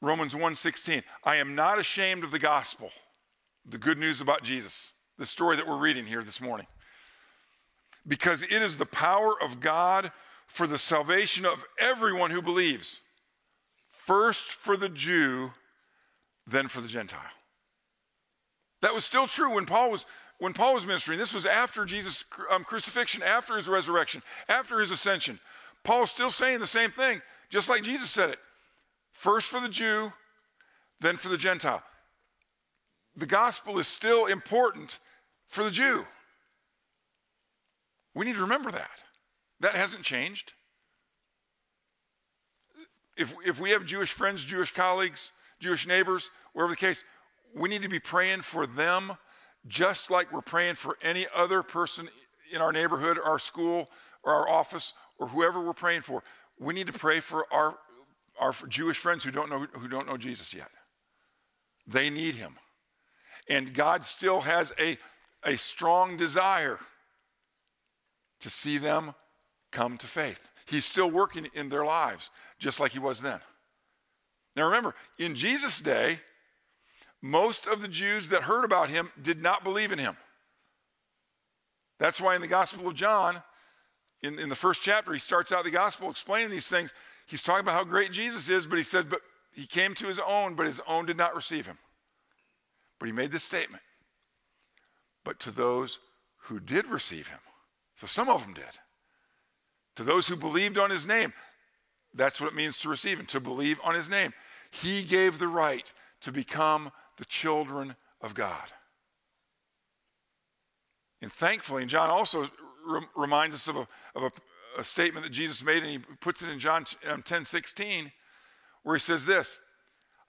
Romans 0.00 0.34
1:16. 0.34 1.04
I 1.22 1.36
am 1.36 1.54
not 1.54 1.78
ashamed 1.78 2.24
of 2.24 2.32
the 2.32 2.38
gospel, 2.40 2.92
the 3.64 3.78
good 3.78 3.96
news 3.96 4.20
about 4.20 4.42
Jesus, 4.42 4.92
the 5.18 5.26
story 5.26 5.56
that 5.56 5.66
we're 5.66 5.76
reading 5.76 6.04
here 6.04 6.24
this 6.24 6.40
morning. 6.40 6.66
Because 8.08 8.42
it 8.42 8.50
is 8.52 8.76
the 8.76 8.86
power 8.86 9.40
of 9.40 9.60
God 9.60 10.12
for 10.48 10.66
the 10.66 10.78
salvation 10.78 11.46
of 11.46 11.64
everyone 11.78 12.32
who 12.32 12.42
believes. 12.42 13.00
First 13.88 14.50
for 14.50 14.76
the 14.76 14.88
Jew, 14.88 15.52
then 16.46 16.68
for 16.68 16.80
the 16.80 16.88
Gentile. 16.88 17.30
That 18.86 18.94
was 18.94 19.04
still 19.04 19.26
true 19.26 19.52
when 19.52 19.66
Paul 19.66 19.90
was 19.90 20.06
when 20.38 20.52
Paul 20.52 20.74
was 20.74 20.86
ministering. 20.86 21.18
This 21.18 21.34
was 21.34 21.44
after 21.44 21.84
Jesus' 21.84 22.24
um, 22.52 22.62
crucifixion, 22.62 23.20
after 23.20 23.56
his 23.56 23.66
resurrection, 23.66 24.22
after 24.48 24.78
his 24.78 24.92
ascension. 24.92 25.40
Paul's 25.82 26.12
still 26.12 26.30
saying 26.30 26.60
the 26.60 26.68
same 26.68 26.90
thing, 26.90 27.20
just 27.50 27.68
like 27.68 27.82
Jesus 27.82 28.10
said 28.10 28.30
it. 28.30 28.38
First 29.10 29.50
for 29.50 29.58
the 29.58 29.68
Jew, 29.68 30.12
then 31.00 31.16
for 31.16 31.28
the 31.28 31.36
Gentile. 31.36 31.82
The 33.16 33.26
gospel 33.26 33.80
is 33.80 33.88
still 33.88 34.26
important 34.26 35.00
for 35.48 35.64
the 35.64 35.72
Jew. 35.72 36.04
We 38.14 38.24
need 38.24 38.36
to 38.36 38.42
remember 38.42 38.70
that. 38.70 39.00
That 39.58 39.74
hasn't 39.74 40.04
changed. 40.04 40.52
If, 43.16 43.34
if 43.44 43.58
we 43.58 43.70
have 43.70 43.84
Jewish 43.84 44.12
friends, 44.12 44.44
Jewish 44.44 44.70
colleagues, 44.70 45.32
Jewish 45.58 45.88
neighbors, 45.88 46.30
wherever 46.52 46.72
the 46.72 46.76
case, 46.76 47.02
we 47.56 47.68
need 47.68 47.82
to 47.82 47.88
be 47.88 48.00
praying 48.00 48.42
for 48.42 48.66
them 48.66 49.16
just 49.66 50.10
like 50.10 50.32
we're 50.32 50.42
praying 50.42 50.74
for 50.74 50.96
any 51.02 51.26
other 51.34 51.62
person 51.62 52.08
in 52.52 52.60
our 52.60 52.70
neighborhood, 52.70 53.18
our 53.22 53.38
school, 53.38 53.90
or 54.22 54.32
our 54.32 54.48
office, 54.48 54.92
or 55.18 55.26
whoever 55.26 55.60
we're 55.60 55.72
praying 55.72 56.02
for. 56.02 56.22
We 56.58 56.74
need 56.74 56.86
to 56.86 56.92
pray 56.92 57.20
for 57.20 57.46
our 57.52 57.76
our 58.38 58.52
Jewish 58.68 58.98
friends 58.98 59.24
who 59.24 59.30
don't 59.30 59.48
know, 59.48 59.66
who 59.72 59.88
don't 59.88 60.06
know 60.06 60.18
Jesus 60.18 60.52
yet. 60.52 60.68
They 61.86 62.10
need 62.10 62.34
him. 62.34 62.56
And 63.48 63.72
God 63.72 64.04
still 64.04 64.42
has 64.42 64.74
a, 64.78 64.98
a 65.42 65.56
strong 65.56 66.18
desire 66.18 66.78
to 68.40 68.50
see 68.50 68.76
them 68.76 69.14
come 69.72 69.96
to 69.98 70.06
faith. 70.06 70.48
He's 70.66 70.84
still 70.84 71.10
working 71.10 71.48
in 71.54 71.70
their 71.70 71.86
lives, 71.86 72.28
just 72.58 72.78
like 72.78 72.92
he 72.92 72.98
was 72.98 73.22
then. 73.22 73.40
Now 74.54 74.66
remember, 74.66 74.94
in 75.18 75.34
Jesus' 75.34 75.80
day, 75.80 76.18
most 77.22 77.66
of 77.66 77.82
the 77.82 77.88
Jews 77.88 78.28
that 78.28 78.42
heard 78.42 78.64
about 78.64 78.88
him 78.88 79.10
did 79.20 79.42
not 79.42 79.64
believe 79.64 79.92
in 79.92 79.98
him. 79.98 80.16
That's 81.98 82.20
why 82.20 82.34
in 82.34 82.40
the 82.40 82.46
Gospel 82.46 82.88
of 82.88 82.94
John, 82.94 83.42
in, 84.22 84.38
in 84.38 84.48
the 84.48 84.54
first 84.54 84.82
chapter, 84.82 85.12
he 85.12 85.18
starts 85.18 85.52
out 85.52 85.64
the 85.64 85.70
Gospel 85.70 86.10
explaining 86.10 86.50
these 86.50 86.68
things 86.68 86.92
he's 87.26 87.42
talking 87.42 87.60
about 87.60 87.74
how 87.74 87.84
great 87.84 88.12
Jesus 88.12 88.48
is, 88.48 88.66
but 88.66 88.78
he 88.78 88.84
said, 88.84 89.08
but 89.08 89.20
he 89.52 89.66
came 89.66 89.94
to 89.94 90.06
his 90.06 90.20
own, 90.26 90.54
but 90.54 90.66
his 90.66 90.80
own 90.86 91.06
did 91.06 91.16
not 91.16 91.34
receive 91.34 91.66
him. 91.66 91.78
But 92.98 93.06
he 93.06 93.12
made 93.12 93.32
this 93.32 93.44
statement. 93.44 93.82
But 95.24 95.40
to 95.40 95.50
those 95.50 95.98
who 96.42 96.60
did 96.60 96.86
receive 96.86 97.28
him, 97.28 97.40
so 97.96 98.06
some 98.06 98.28
of 98.28 98.42
them 98.42 98.54
did, 98.54 98.64
to 99.96 100.04
those 100.04 100.28
who 100.28 100.36
believed 100.36 100.78
on 100.78 100.90
his 100.90 101.06
name, 101.06 101.32
that's 102.14 102.40
what 102.40 102.50
it 102.50 102.56
means 102.56 102.78
to 102.80 102.88
receive 102.88 103.18
him, 103.18 103.26
to 103.26 103.40
believe 103.40 103.80
on 103.82 103.94
his 103.94 104.08
name. 104.08 104.32
He 104.70 105.02
gave 105.02 105.38
the 105.38 105.48
right 105.48 105.90
to 106.20 106.32
become 106.32 106.90
the 107.16 107.24
children 107.24 107.96
of 108.20 108.34
God. 108.34 108.70
And 111.22 111.32
thankfully, 111.32 111.82
and 111.82 111.90
John 111.90 112.10
also 112.10 112.48
reminds 113.16 113.54
us 113.54 113.68
of 113.68 113.76
a, 113.76 113.88
of 114.14 114.22
a 114.24 114.30
a 114.78 114.84
statement 114.84 115.24
that 115.24 115.32
Jesus 115.32 115.64
made, 115.64 115.82
and 115.82 115.90
he 115.90 115.98
puts 116.20 116.42
it 116.42 116.48
in 116.48 116.58
John 116.58 116.84
um, 117.08 117.22
10 117.22 117.44
16, 117.44 118.12
where 118.82 118.96
he 118.96 119.00
says 119.00 119.24
this 119.24 119.58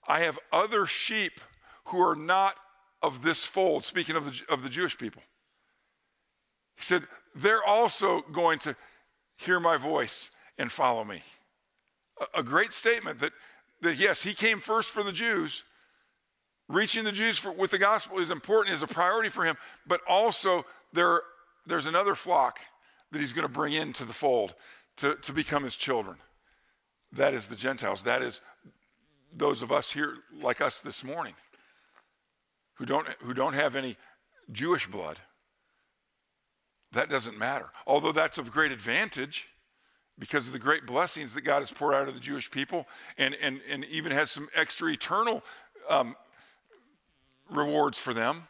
I 0.06 0.20
have 0.20 0.38
other 0.52 0.86
sheep 0.86 1.40
who 1.86 2.00
are 2.00 2.16
not 2.16 2.56
of 3.02 3.22
this 3.22 3.44
fold, 3.44 3.84
speaking 3.84 4.16
of 4.16 4.24
the, 4.26 4.52
of 4.52 4.62
the 4.62 4.68
Jewish 4.68 4.96
people. 4.98 5.22
He 6.76 6.82
said, 6.82 7.02
They're 7.34 7.64
also 7.64 8.20
going 8.32 8.58
to 8.60 8.76
hear 9.36 9.60
my 9.60 9.76
voice 9.76 10.30
and 10.58 10.70
follow 10.70 11.04
me. 11.04 11.22
A, 12.20 12.40
a 12.40 12.42
great 12.42 12.72
statement 12.72 13.20
that, 13.20 13.32
that, 13.82 13.96
yes, 13.96 14.22
he 14.22 14.34
came 14.34 14.60
first 14.60 14.90
for 14.90 15.02
the 15.02 15.12
Jews. 15.12 15.64
Reaching 16.68 17.04
the 17.04 17.12
Jews 17.12 17.38
for, 17.38 17.50
with 17.50 17.70
the 17.70 17.78
gospel 17.78 18.18
is 18.18 18.30
important, 18.30 18.76
is 18.76 18.82
a 18.82 18.86
priority 18.86 19.30
for 19.30 19.44
him, 19.44 19.56
but 19.86 20.00
also 20.06 20.66
there, 20.92 21.22
there's 21.66 21.86
another 21.86 22.14
flock 22.14 22.60
that 23.10 23.20
he's 23.20 23.32
going 23.32 23.46
to 23.46 23.52
bring 23.52 23.72
into 23.72 24.04
the 24.04 24.12
fold 24.12 24.54
to, 24.98 25.14
to 25.16 25.32
become 25.32 25.64
his 25.64 25.76
children. 25.76 26.16
That 27.12 27.32
is 27.32 27.48
the 27.48 27.56
Gentiles. 27.56 28.02
That 28.02 28.20
is 28.20 28.42
those 29.34 29.62
of 29.62 29.72
us 29.72 29.90
here, 29.90 30.16
like 30.42 30.60
us 30.60 30.80
this 30.80 31.02
morning, 31.02 31.34
who 32.74 32.84
don't, 32.84 33.08
who 33.20 33.32
don't 33.32 33.54
have 33.54 33.74
any 33.74 33.96
Jewish 34.52 34.86
blood. 34.86 35.18
That 36.92 37.08
doesn't 37.08 37.38
matter. 37.38 37.66
Although 37.86 38.12
that's 38.12 38.38
of 38.38 38.50
great 38.52 38.72
advantage 38.72 39.48
because 40.18 40.46
of 40.46 40.52
the 40.52 40.58
great 40.58 40.86
blessings 40.86 41.34
that 41.34 41.42
God 41.42 41.60
has 41.60 41.70
poured 41.70 41.94
out 41.94 42.08
of 42.08 42.14
the 42.14 42.20
Jewish 42.20 42.50
people 42.50 42.86
and, 43.16 43.34
and, 43.40 43.60
and 43.70 43.84
even 43.86 44.12
has 44.12 44.30
some 44.30 44.48
extra 44.54 44.90
eternal 44.90 45.42
um, 45.88 46.16
rewards 47.50 47.98
for 47.98 48.12
them. 48.12 48.48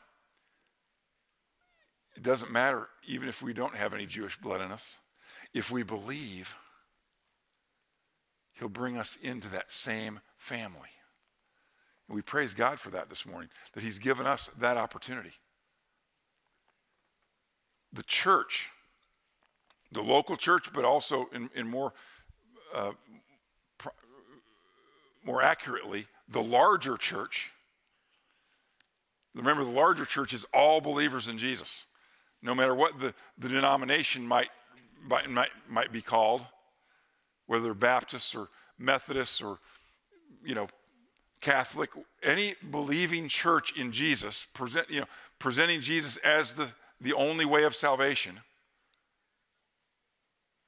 It 2.16 2.22
doesn't 2.22 2.50
matter, 2.50 2.88
even 3.06 3.28
if 3.28 3.42
we 3.42 3.52
don't 3.52 3.76
have 3.76 3.94
any 3.94 4.06
Jewish 4.06 4.36
blood 4.36 4.60
in 4.60 4.72
us. 4.72 4.98
If 5.54 5.70
we 5.70 5.82
believe, 5.82 6.56
He'll 8.58 8.68
bring 8.68 8.98
us 8.98 9.16
into 9.22 9.48
that 9.50 9.70
same 9.70 10.20
family. 10.36 10.88
And 12.08 12.16
we 12.16 12.22
praise 12.22 12.54
God 12.54 12.80
for 12.80 12.90
that 12.90 13.08
this 13.08 13.24
morning, 13.24 13.50
that 13.74 13.82
He's 13.82 13.98
given 14.00 14.26
us 14.26 14.50
that 14.58 14.76
opportunity. 14.76 15.32
The 17.92 18.02
church, 18.02 18.68
the 19.92 20.02
local 20.02 20.36
church, 20.36 20.72
but 20.72 20.84
also 20.84 21.28
in, 21.32 21.50
in 21.54 21.68
more, 21.68 21.92
uh, 22.74 22.92
more 25.24 25.42
accurately, 25.42 26.06
the 26.28 26.42
larger 26.42 26.96
church. 26.96 27.52
Remember, 29.38 29.64
the 29.64 29.70
larger 29.70 30.04
church 30.04 30.34
is 30.34 30.44
all 30.52 30.80
believers 30.80 31.28
in 31.28 31.38
Jesus, 31.38 31.84
no 32.42 32.54
matter 32.54 32.74
what 32.74 32.98
the, 32.98 33.14
the 33.38 33.48
denomination 33.48 34.26
might, 34.26 34.50
might, 35.02 35.30
might, 35.30 35.50
might 35.68 35.92
be 35.92 36.02
called, 36.02 36.44
whether 37.46 37.64
they're 37.64 37.74
Baptists 37.74 38.34
or 38.34 38.48
Methodists 38.78 39.40
or, 39.40 39.58
you 40.44 40.54
know, 40.54 40.68
Catholic, 41.40 41.90
any 42.22 42.54
believing 42.70 43.28
church 43.28 43.76
in 43.76 43.92
Jesus, 43.92 44.46
present, 44.54 44.90
you 44.90 45.00
know, 45.00 45.06
presenting 45.38 45.80
Jesus 45.80 46.16
as 46.18 46.54
the, 46.54 46.68
the 47.00 47.12
only 47.12 47.44
way 47.44 47.62
of 47.62 47.76
salvation. 47.76 48.40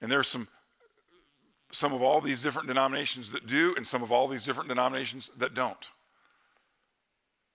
And 0.01 0.11
there's 0.11 0.29
some 0.29 0.49
some 1.73 1.93
of 1.93 2.03
all 2.03 2.21
these 2.21 2.43
different 2.43 2.67
denominations 2.67 3.31
that 3.33 3.47
do, 3.47 3.75
and 3.77 3.87
some 3.87 4.03
of 4.03 4.11
all 4.11 4.27
these 4.27 4.45
different 4.45 4.69
denominations 4.69 5.31
that 5.39 5.55
don't. 5.55 5.91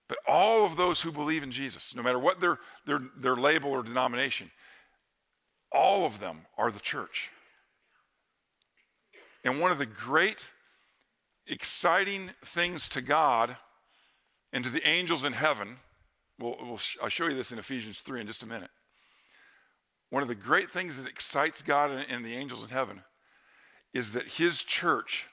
But 0.08 0.18
all 0.26 0.64
of 0.64 0.76
those 0.76 1.00
who 1.00 1.10
believe 1.10 1.42
in 1.42 1.50
Jesus, 1.50 1.94
no 1.94 2.02
matter 2.02 2.18
what 2.18 2.40
their, 2.40 2.58
their, 2.84 3.00
their 3.16 3.36
label 3.36 3.70
or 3.70 3.82
denomination, 3.82 4.50
all 5.72 6.04
of 6.04 6.20
them 6.20 6.46
are 6.56 6.70
the 6.70 6.80
church. 6.80 7.30
And 9.44 9.60
one 9.60 9.70
of 9.70 9.78
the 9.78 9.86
great, 9.86 10.48
exciting 11.46 12.30
things 12.44 12.88
to 12.90 13.00
God 13.00 13.56
and 14.52 14.64
to 14.64 14.70
the 14.70 14.86
angels 14.88 15.24
in 15.24 15.32
heaven, 15.32 15.76
we'll, 16.38 16.56
we'll, 16.60 16.80
I'll 17.02 17.08
show 17.08 17.26
you 17.26 17.34
this 17.34 17.52
in 17.52 17.58
Ephesians 17.58 17.98
3 17.98 18.20
in 18.20 18.26
just 18.26 18.42
a 18.42 18.46
minute. 18.46 18.70
One 20.10 20.22
of 20.22 20.28
the 20.28 20.34
great 20.36 20.70
things 20.70 21.02
that 21.02 21.08
excites 21.08 21.62
God 21.62 21.90
and, 21.90 22.06
and 22.08 22.24
the 22.24 22.34
angels 22.34 22.62
in 22.62 22.70
heaven 22.70 23.02
is 23.92 24.12
that 24.12 24.28
his 24.28 24.62
church 24.62 25.26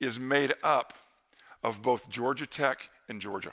is 0.00 0.18
made 0.18 0.52
up 0.62 0.94
of 1.62 1.82
both 1.82 2.08
Georgia 2.08 2.46
Tech 2.46 2.88
and 3.08 3.20
Georgia. 3.20 3.52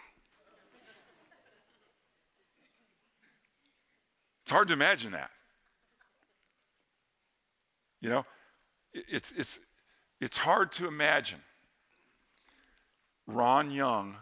It's 4.50 4.54
hard 4.56 4.70
to 4.70 4.74
imagine 4.74 5.12
that. 5.12 5.30
You 8.02 8.10
know, 8.10 8.26
it's, 8.96 9.32
it's, 9.34 9.60
it's 10.20 10.40
hard 10.40 10.72
to 10.72 10.88
imagine 10.88 11.38
Ron 13.28 13.70
Young 13.70 14.16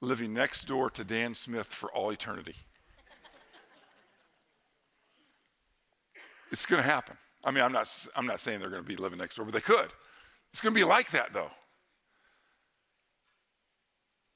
living 0.00 0.32
next 0.32 0.68
door 0.68 0.90
to 0.90 1.02
Dan 1.02 1.34
Smith 1.34 1.66
for 1.66 1.90
all 1.90 2.10
eternity. 2.10 2.54
it's 6.52 6.66
going 6.66 6.80
to 6.80 6.88
happen. 6.88 7.16
I 7.42 7.50
mean, 7.50 7.64
I'm 7.64 7.72
not, 7.72 8.06
I'm 8.14 8.26
not 8.26 8.38
saying 8.38 8.60
they're 8.60 8.70
going 8.70 8.84
to 8.84 8.88
be 8.88 8.94
living 8.94 9.18
next 9.18 9.34
door, 9.34 9.44
but 9.44 9.54
they 9.54 9.60
could. 9.60 9.88
It's 10.52 10.60
going 10.60 10.72
to 10.72 10.80
be 10.80 10.84
like 10.84 11.10
that, 11.10 11.32
though. 11.32 11.50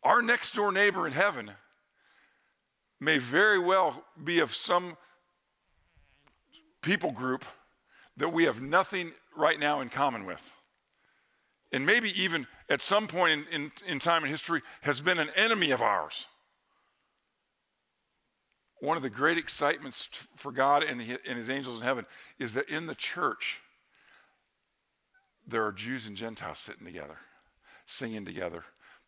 Our 0.02 0.20
next 0.20 0.56
door 0.56 0.72
neighbor 0.72 1.06
in 1.06 1.12
heaven 1.12 1.52
may 2.98 3.18
very 3.18 3.60
well 3.60 4.02
be 4.24 4.40
of 4.40 4.52
some 4.52 4.96
people 6.82 7.12
group 7.12 7.44
that 8.16 8.32
we 8.32 8.44
have 8.44 8.60
nothing 8.60 9.12
right 9.36 9.58
now 9.58 9.80
in 9.80 9.88
common 9.88 10.26
with. 10.26 10.52
And 11.72 11.84
maybe 11.84 12.10
even 12.20 12.46
at 12.68 12.82
some 12.82 13.06
point 13.06 13.46
in, 13.52 13.62
in, 13.62 13.72
in 13.86 13.98
time 13.98 14.24
in 14.24 14.30
history 14.30 14.62
has 14.82 15.00
been 15.00 15.18
an 15.18 15.30
enemy 15.36 15.70
of 15.70 15.82
ours 15.82 16.26
one 18.80 18.96
of 18.96 19.02
the 19.02 19.10
great 19.10 19.38
excitements 19.38 20.08
for 20.36 20.52
God 20.52 20.84
and 20.84 21.00
his 21.00 21.50
angels 21.50 21.76
in 21.76 21.82
heaven 21.82 22.06
is 22.38 22.54
that 22.54 22.68
in 22.68 22.86
the 22.86 22.94
church, 22.94 23.60
there 25.46 25.64
are 25.64 25.72
Jews 25.72 26.06
and 26.06 26.16
Gentiles 26.16 26.58
sitting 26.58 26.86
together, 26.86 27.18
singing 27.86 28.24
together, 28.24 28.64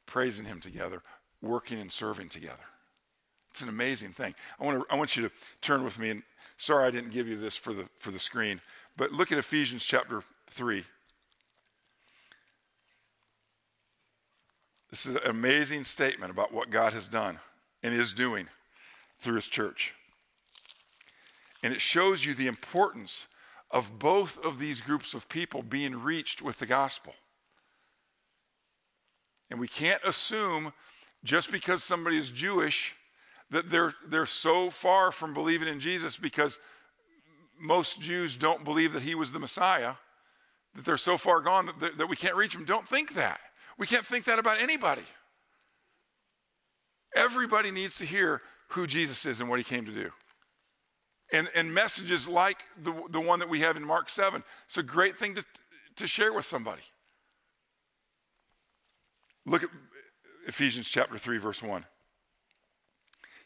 praising 0.07 0.47
Him 0.47 0.61
together, 0.61 1.03
working 1.43 1.81
and 1.81 1.93
serving 1.93 2.31
together. 2.31 2.65
It's 3.51 3.63
an 3.63 3.69
amazing 3.69 4.13
thing. 4.13 4.35
I 4.59 4.65
want, 4.65 4.81
to, 4.81 4.87
I 4.93 4.97
want 4.97 5.17
you 5.17 5.29
to 5.29 5.35
turn 5.61 5.85
with 5.85 5.99
me, 5.99 6.11
and 6.11 6.23
sorry 6.61 6.87
I 6.87 6.91
didn't 6.91 7.11
give 7.11 7.27
you 7.27 7.37
this 7.37 7.57
for 7.57 7.73
the, 7.73 7.87
for 7.99 8.11
the 8.11 8.19
screen, 8.19 8.61
but 8.97 9.13
look 9.13 9.33
at 9.33 9.39
Ephesians 9.39 9.85
chapter 9.85 10.23
3. 10.51 10.85
This 14.91 15.07
is 15.07 15.15
an 15.17 15.23
amazing 15.25 15.85
statement 15.85 16.31
about 16.31 16.53
what 16.53 16.71
God 16.71 16.93
has 16.93 17.09
done 17.09 17.39
and 17.83 17.95
is 17.95 18.13
doing 18.13 18.47
through 19.21 19.37
his 19.37 19.49
church. 19.49 19.95
And 21.63 21.73
it 21.73 21.81
shows 21.81 22.27
you 22.27 22.35
the 22.35 22.47
importance 22.47 23.27
of 23.71 23.99
both 23.99 24.45
of 24.45 24.59
these 24.59 24.81
groups 24.81 25.15
of 25.15 25.29
people 25.29 25.63
being 25.63 26.03
reached 26.03 26.43
with 26.43 26.59
the 26.59 26.67
gospel. 26.67 27.15
And 29.51 29.59
we 29.59 29.69
can't 29.69 30.03
assume 30.05 30.73
just 31.25 31.51
because 31.51 31.83
somebody 31.83 32.19
is 32.19 32.31
Jewish 32.31 32.97
that 33.51 33.71
they're, 33.71 33.93
they're 34.07 34.27
so 34.27 34.71
far 34.71 35.11
from 35.13 35.35
believing 35.35 35.69
in 35.69 35.81
Jesus 35.81 36.17
because 36.17 36.59
most 37.61 38.01
Jews 38.01 38.37
don't 38.37 38.65
believe 38.65 38.93
that 38.93 39.03
he 39.03 39.15
was 39.15 39.33
the 39.33 39.39
Messiah, 39.39 39.95
that 40.75 40.85
they're 40.85 40.97
so 40.97 41.17
far 41.17 41.41
gone 41.41 41.71
that, 41.81 41.99
that 41.99 42.09
we 42.09 42.17
can't 42.17 42.37
reach 42.37 42.55
them. 42.55 42.65
Don't 42.65 42.87
think 42.87 43.15
that. 43.15 43.41
We 43.79 43.87
can't 43.87 44.07
think 44.07 44.25
that 44.27 44.39
about 44.39 44.61
anybody. 44.61 45.03
Everybody 47.15 47.71
needs 47.71 47.97
to 47.97 48.05
hear 48.05 48.41
who 48.69 48.87
Jesus 48.87 49.27
is 49.27 49.41
and 49.41 49.51
what 49.51 49.59
he 49.59 49.65
came 49.65 49.85
to 49.85 49.93
do. 49.93 50.11
And, 51.33 51.49
and 51.55 51.73
messages 51.73 52.29
like 52.29 52.65
the, 52.83 52.93
the 53.11 53.21
one 53.21 53.39
that 53.41 53.49
we 53.49 53.61
have 53.61 53.77
in 53.77 53.85
Mark 53.85 54.11
7, 54.11 54.43
it's 54.67 54.79
a 54.79 54.83
great 54.83 55.17
thing 55.17 55.35
to, 55.37 55.45
to 55.97 56.07
share 56.07 56.33
with 56.33 56.45
somebody. 56.45 56.83
Look 59.47 59.63
at 59.63 59.71
Ephesians 60.47 60.89
chapter 60.89 61.19
3, 61.19 61.39
verse 61.39 61.63
1. 61.63 61.85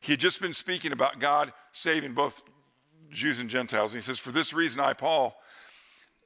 He 0.04 0.12
had 0.12 0.20
just 0.20 0.42
been 0.42 0.52
speaking 0.52 0.92
about 0.92 1.18
God 1.18 1.50
saving 1.72 2.12
both 2.12 2.42
Jews 3.10 3.40
and 3.40 3.48
Gentiles. 3.48 3.94
And 3.94 4.02
he 4.02 4.04
says, 4.04 4.18
For 4.18 4.32
this 4.32 4.52
reason, 4.52 4.78
I, 4.78 4.92
Paul, 4.92 5.34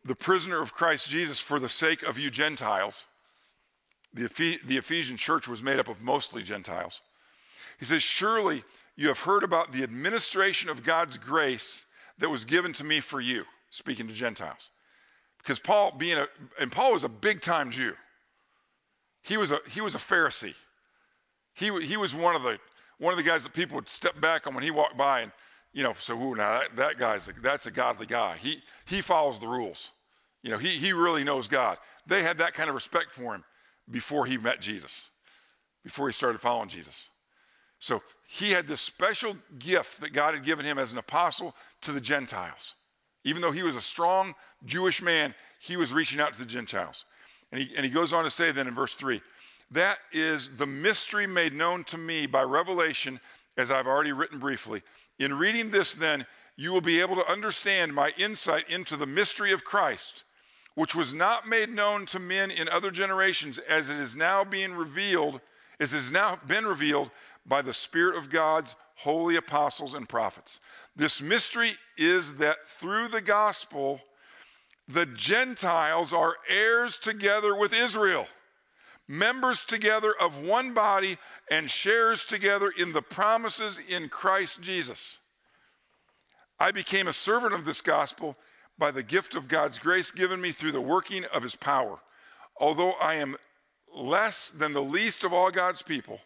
the 0.05 0.17
prisoner 0.17 0.61
of 0.61 0.75
Christ 0.75 1.09
Jesus, 1.09 1.39
for 1.39 1.61
the 1.61 1.69
sake 1.69 2.03
of 2.03 2.19
you 2.19 2.29
Gentiles, 2.29 3.07
the, 4.13 4.27
the 4.67 4.79
Ephesian 4.79 5.17
church 5.17 5.47
was 5.47 5.63
made 5.63 5.79
up 5.79 5.87
of 5.87 6.03
mostly 6.03 6.43
Gentiles. 6.43 7.03
He 7.79 7.85
says, 7.85 8.03
Surely 8.03 8.65
you 8.97 9.07
have 9.07 9.21
heard 9.21 9.45
about 9.45 9.71
the 9.71 9.85
administration 9.85 10.71
of 10.71 10.83
God's 10.83 11.17
grace 11.17 11.85
that 12.19 12.31
was 12.31 12.45
given 12.45 12.73
to 12.73 12.85
me 12.85 12.99
for 12.99 13.21
you, 13.21 13.45
speaking 13.71 14.09
to 14.09 14.13
Gentiles. 14.13 14.73
Because 15.39 15.61
Paul, 15.61 15.93
being 15.97 16.19
a, 16.19 16.27
and 16.61 16.73
Paul 16.73 16.95
was 16.95 17.05
a 17.05 17.09
big 17.09 17.43
time 17.43 17.71
Jew. 17.71 17.93
He 19.23 19.37
was 19.37 19.53
a, 19.53 19.61
he 19.71 19.81
was 19.81 19.95
a 19.95 19.99
Pharisee. 19.99 20.57
He, 21.55 21.71
he 21.81 21.97
was 21.97 22.13
one 22.13 22.35
of 22.35 22.43
the, 22.43 22.59
one 22.99 23.13
of 23.13 23.17
the 23.17 23.29
guys 23.29 23.45
that 23.45 23.53
people 23.53 23.77
would 23.77 23.89
step 23.89 24.21
back 24.21 24.47
on 24.47 24.55
when 24.55 24.65
he 24.65 24.71
walked 24.71 24.97
by 24.97 25.21
and, 25.21 25.33
you 25.73 25.83
know, 25.83 25.95
so, 25.99 26.17
who 26.17 26.35
now 26.35 26.59
that, 26.59 26.77
that 26.77 26.99
guy's, 26.99 27.29
a, 27.29 27.33
that's 27.41 27.67
a 27.67 27.71
godly 27.71 28.07
guy. 28.07 28.37
He, 28.37 28.63
he 28.87 29.01
follows 29.01 29.39
the 29.39 29.47
rules. 29.47 29.91
You 30.43 30.51
know, 30.51 30.59
he, 30.59 30.69
he 30.69 30.93
really 30.93 31.25
knows 31.25 31.49
God. 31.49 31.79
They 32.07 32.23
had 32.23 32.39
that 32.39 32.55
kind 32.55 32.69
of 32.69 32.75
respect 32.75 33.11
for 33.11 33.35
him 33.35 33.45
before 33.91 34.27
he 34.27 34.37
met 34.37 34.61
Jesus, 34.61 35.11
before 35.85 36.09
he 36.09 36.13
started 36.13 36.41
following 36.41 36.69
Jesus. 36.69 37.11
So 37.81 38.03
he 38.27 38.51
had 38.51 38.67
this 38.67 38.81
special 38.81 39.37
gift 39.59 40.01
that 40.01 40.13
God 40.13 40.35
had 40.35 40.45
given 40.45 40.67
him 40.67 40.79
as 40.79 40.93
an 40.93 40.99
apostle 40.99 41.55
to 41.83 41.93
the 41.93 42.01
Gentiles. 42.01 42.75
Even 43.25 43.43
though 43.43 43.53
he 43.53 43.63
was 43.63 43.77
a 43.77 43.81
strong 43.81 44.35
Jewish 44.65 45.03
man, 45.03 45.35
he 45.61 45.77
was 45.77 45.93
reaching 45.93 46.21
out 46.21 46.33
to 46.33 46.39
the 46.39 46.47
Gentiles. 46.47 47.05
And 47.53 47.61
he, 47.61 47.75
and 47.77 47.85
he 47.85 47.91
goes 47.91 48.13
on 48.13 48.25
to 48.25 48.31
say 48.31 48.53
then 48.53 48.67
in 48.67 48.75
verse 48.75 48.95
3 48.95 49.21
that 49.71 49.99
is 50.13 50.57
the 50.57 50.67
mystery 50.67 51.27
made 51.27 51.53
known 51.53 51.85
to 51.85 51.99
me 51.99 52.27
by 52.27 52.43
revelation, 52.43 53.21
as 53.57 53.71
I've 53.71 53.87
already 53.87 54.13
written 54.13 54.39
briefly. 54.39 54.83
In 55.19 55.37
reading 55.37 55.71
this, 55.71 55.93
then, 55.93 56.27
you 56.57 56.73
will 56.73 56.81
be 56.81 57.01
able 57.01 57.17
to 57.17 57.31
understand 57.31 57.95
my 57.95 58.13
insight 58.19 58.69
into 58.69 58.97
the 58.97 59.07
mystery 59.07 59.53
of 59.53 59.65
Christ, 59.65 60.25
which 60.75 60.95
was 60.95 61.13
not 61.13 61.47
made 61.47 61.71
known 61.71 62.07
to 62.07 62.19
men 62.19 62.51
in 62.51 62.69
other 62.69 62.91
generations, 62.91 63.59
as 63.59 63.91
it 63.91 63.97
is 63.97 64.17
now 64.17 64.45
being 64.45 64.75
revealed, 64.75 65.41
as 65.79 65.93
it 65.93 65.99
has 65.99 66.13
now 66.13 66.39
been 66.47 66.67
revealed 66.67 67.11
by 67.47 67.63
the 67.63 67.75
Spirit 67.75 68.17
of 68.17 68.31
God's 68.31 68.75
holy 68.97 69.37
apostles 69.37 69.95
and 69.95 70.09
prophets. 70.09 70.61
This 70.97 71.23
mystery 71.23 71.73
is 71.97 72.35
that 72.39 72.69
through 72.69 73.09
the 73.09 73.21
gospel, 73.21 74.01
the 74.89 75.07
Gentiles 75.07 76.13
are 76.13 76.37
heirs 76.49 76.99
together 76.99 77.55
with 77.55 77.73
Israel, 77.73 78.27
members 79.09 79.65
together 79.65 80.15
of 80.21 80.43
one 80.43 80.75
body, 80.75 81.19
and 81.51 81.71
shares 81.71 82.25
together 82.25 82.71
in 82.77 82.93
the 82.93 83.03
promises 83.03 83.81
in 83.89 84.09
Christ 84.09 84.61
Jesus. 84.61 85.19
I 86.61 86.71
became 86.71 87.09
a 87.09 87.13
servant 87.13 87.55
of 87.55 87.65
this 87.65 87.81
gospel 87.81 88.37
by 88.77 88.91
the 88.91 89.03
gift 89.03 89.35
of 89.35 89.49
God's 89.49 89.79
grace 89.79 90.11
given 90.11 90.41
me 90.41 90.53
through 90.53 90.73
the 90.73 90.81
working 90.81 91.25
of 91.33 91.43
his 91.43 91.57
power. 91.57 91.99
Although 92.59 92.93
I 92.93 93.15
am 93.15 93.37
less 93.95 94.51
than 94.51 94.73
the 94.73 94.83
least 94.83 95.25
of 95.25 95.33
all 95.33 95.51
God's 95.51 95.83
people, 95.83 96.21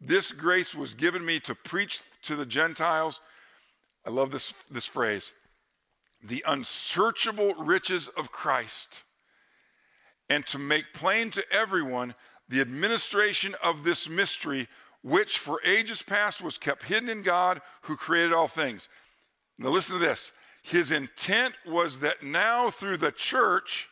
this 0.00 0.32
grace 0.32 0.74
was 0.74 0.94
given 0.94 1.24
me 1.24 1.40
to 1.40 1.54
preach 1.54 2.02
to 2.22 2.36
the 2.36 2.46
Gentiles. 2.46 3.20
I 4.04 4.10
love 4.10 4.30
this, 4.30 4.54
this 4.70 4.86
phrase 4.86 5.32
the 6.22 6.42
unsearchable 6.46 7.54
riches 7.54 8.08
of 8.08 8.32
Christ, 8.32 9.04
and 10.28 10.46
to 10.46 10.58
make 10.58 10.92
plain 10.92 11.30
to 11.30 11.44
everyone 11.52 12.14
the 12.48 12.60
administration 12.60 13.54
of 13.62 13.84
this 13.84 14.08
mystery, 14.08 14.68
which 15.02 15.38
for 15.38 15.60
ages 15.64 16.02
past 16.02 16.42
was 16.42 16.58
kept 16.58 16.82
hidden 16.82 17.08
in 17.08 17.22
God 17.22 17.60
who 17.82 17.96
created 17.96 18.32
all 18.32 18.48
things. 18.48 18.88
Now, 19.58 19.70
listen 19.70 19.98
to 19.98 20.04
this. 20.04 20.32
His 20.62 20.90
intent 20.90 21.54
was 21.66 22.00
that 22.00 22.22
now 22.22 22.70
through 22.70 22.96
the 22.98 23.12
church, 23.12 23.88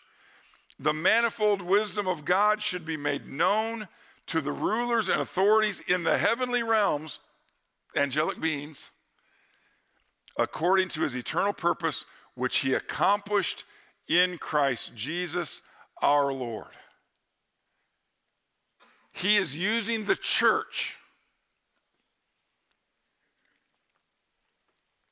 the 0.78 0.92
manifold 0.92 1.62
wisdom 1.62 2.08
of 2.08 2.24
God 2.24 2.60
should 2.60 2.84
be 2.84 2.96
made 2.96 3.28
known 3.28 3.86
to 4.26 4.40
the 4.40 4.52
rulers 4.52 5.08
and 5.08 5.20
authorities 5.20 5.80
in 5.86 6.02
the 6.02 6.18
heavenly 6.18 6.62
realms, 6.62 7.20
angelic 7.96 8.40
beings, 8.40 8.90
according 10.36 10.88
to 10.88 11.02
his 11.02 11.14
eternal 11.14 11.52
purpose, 11.52 12.06
which 12.34 12.58
he 12.58 12.74
accomplished 12.74 13.64
in 14.08 14.38
Christ 14.38 14.94
Jesus 14.94 15.62
our 16.04 16.32
Lord. 16.32 16.66
He 19.12 19.36
is 19.36 19.56
using 19.56 20.04
the 20.04 20.16
church 20.16 20.96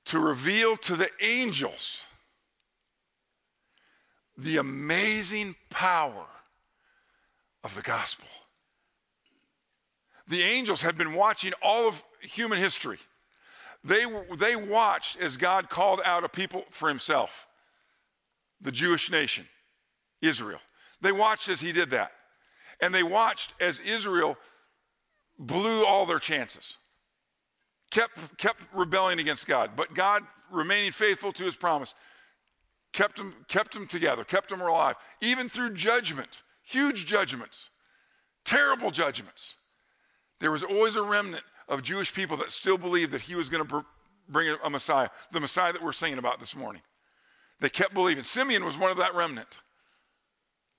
to 0.05 0.19
reveal 0.19 0.77
to 0.77 0.97
the 0.97 1.09
angels 1.21 2.05
the 4.37 4.59
amazing 4.59 5.55
power 5.71 6.27
of 7.65 7.75
the 7.75 7.83
gospel. 7.83 8.29
The 10.29 10.43
angels 10.43 10.83
had 10.83 10.99
been 10.99 11.15
watching 11.15 11.53
all 11.63 11.89
of 11.89 12.05
human 12.21 12.59
history. 12.59 12.99
They, 13.85 14.05
they 14.37 14.57
watched 14.57 15.19
as 15.21 15.37
God 15.37 15.69
called 15.69 16.01
out 16.05 16.25
a 16.25 16.29
people 16.29 16.65
for 16.71 16.89
himself, 16.89 17.47
the 18.61 18.73
Jewish 18.73 19.11
nation, 19.11 19.47
Israel. 20.21 20.61
They 21.03 21.13
watched 21.13 21.49
as 21.49 21.61
he 21.61 21.73
did 21.73 21.91
that. 21.91 22.13
And 22.81 22.95
they 22.95 23.03
watched 23.03 23.53
as 23.61 23.81
Israel 23.81 24.39
blew 25.39 25.85
all 25.85 26.07
their 26.07 26.19
chances, 26.19 26.79
kept, 27.91 28.39
kept 28.39 28.61
rebelling 28.73 29.19
against 29.19 29.47
God. 29.47 29.73
But 29.77 29.95
God, 29.95 30.23
remaining 30.51 30.93
faithful 30.93 31.33
to 31.33 31.45
his 31.45 31.57
promise, 31.57 31.95
kept 32.93 33.17
them, 33.17 33.35
kept 33.49 33.75
them 33.75 33.87
together, 33.87 34.25
kept 34.25 34.49
them 34.49 34.61
alive, 34.61 34.97
even 35.21 35.49
through 35.49 35.75
judgment, 35.75 36.43
huge 36.65 37.07
judgments, 37.07 37.71
terrible 38.45 38.91
judgments. 38.91 39.57
There 40.41 40.53
was 40.53 40.63
always 40.63 40.97
a 40.97 41.03
remnant 41.03 41.45
of 41.69 41.83
Jewish 41.83 42.13
people 42.13 42.37
that 42.39 42.53
still 42.53 42.79
believed 42.79 43.13
that 43.13 43.21
he 43.21 43.35
was 43.35 43.49
going 43.49 43.67
to 43.67 43.85
bring 44.29 44.57
a 44.63 44.71
Messiah, 44.71 45.09
the 45.31 45.41
Messiah 45.41 45.73
that 45.73 45.83
we're 45.83 45.93
singing 45.93 46.19
about 46.19 46.41
this 46.41 46.57
morning. 46.57 46.83
They 47.61 47.69
kept 47.69 47.95
believing. 47.95 48.25
Simeon 48.25 48.65
was 48.65 48.77
one 48.77 48.91
of 48.91 48.97
that 48.97 49.15
remnant. 49.15 49.61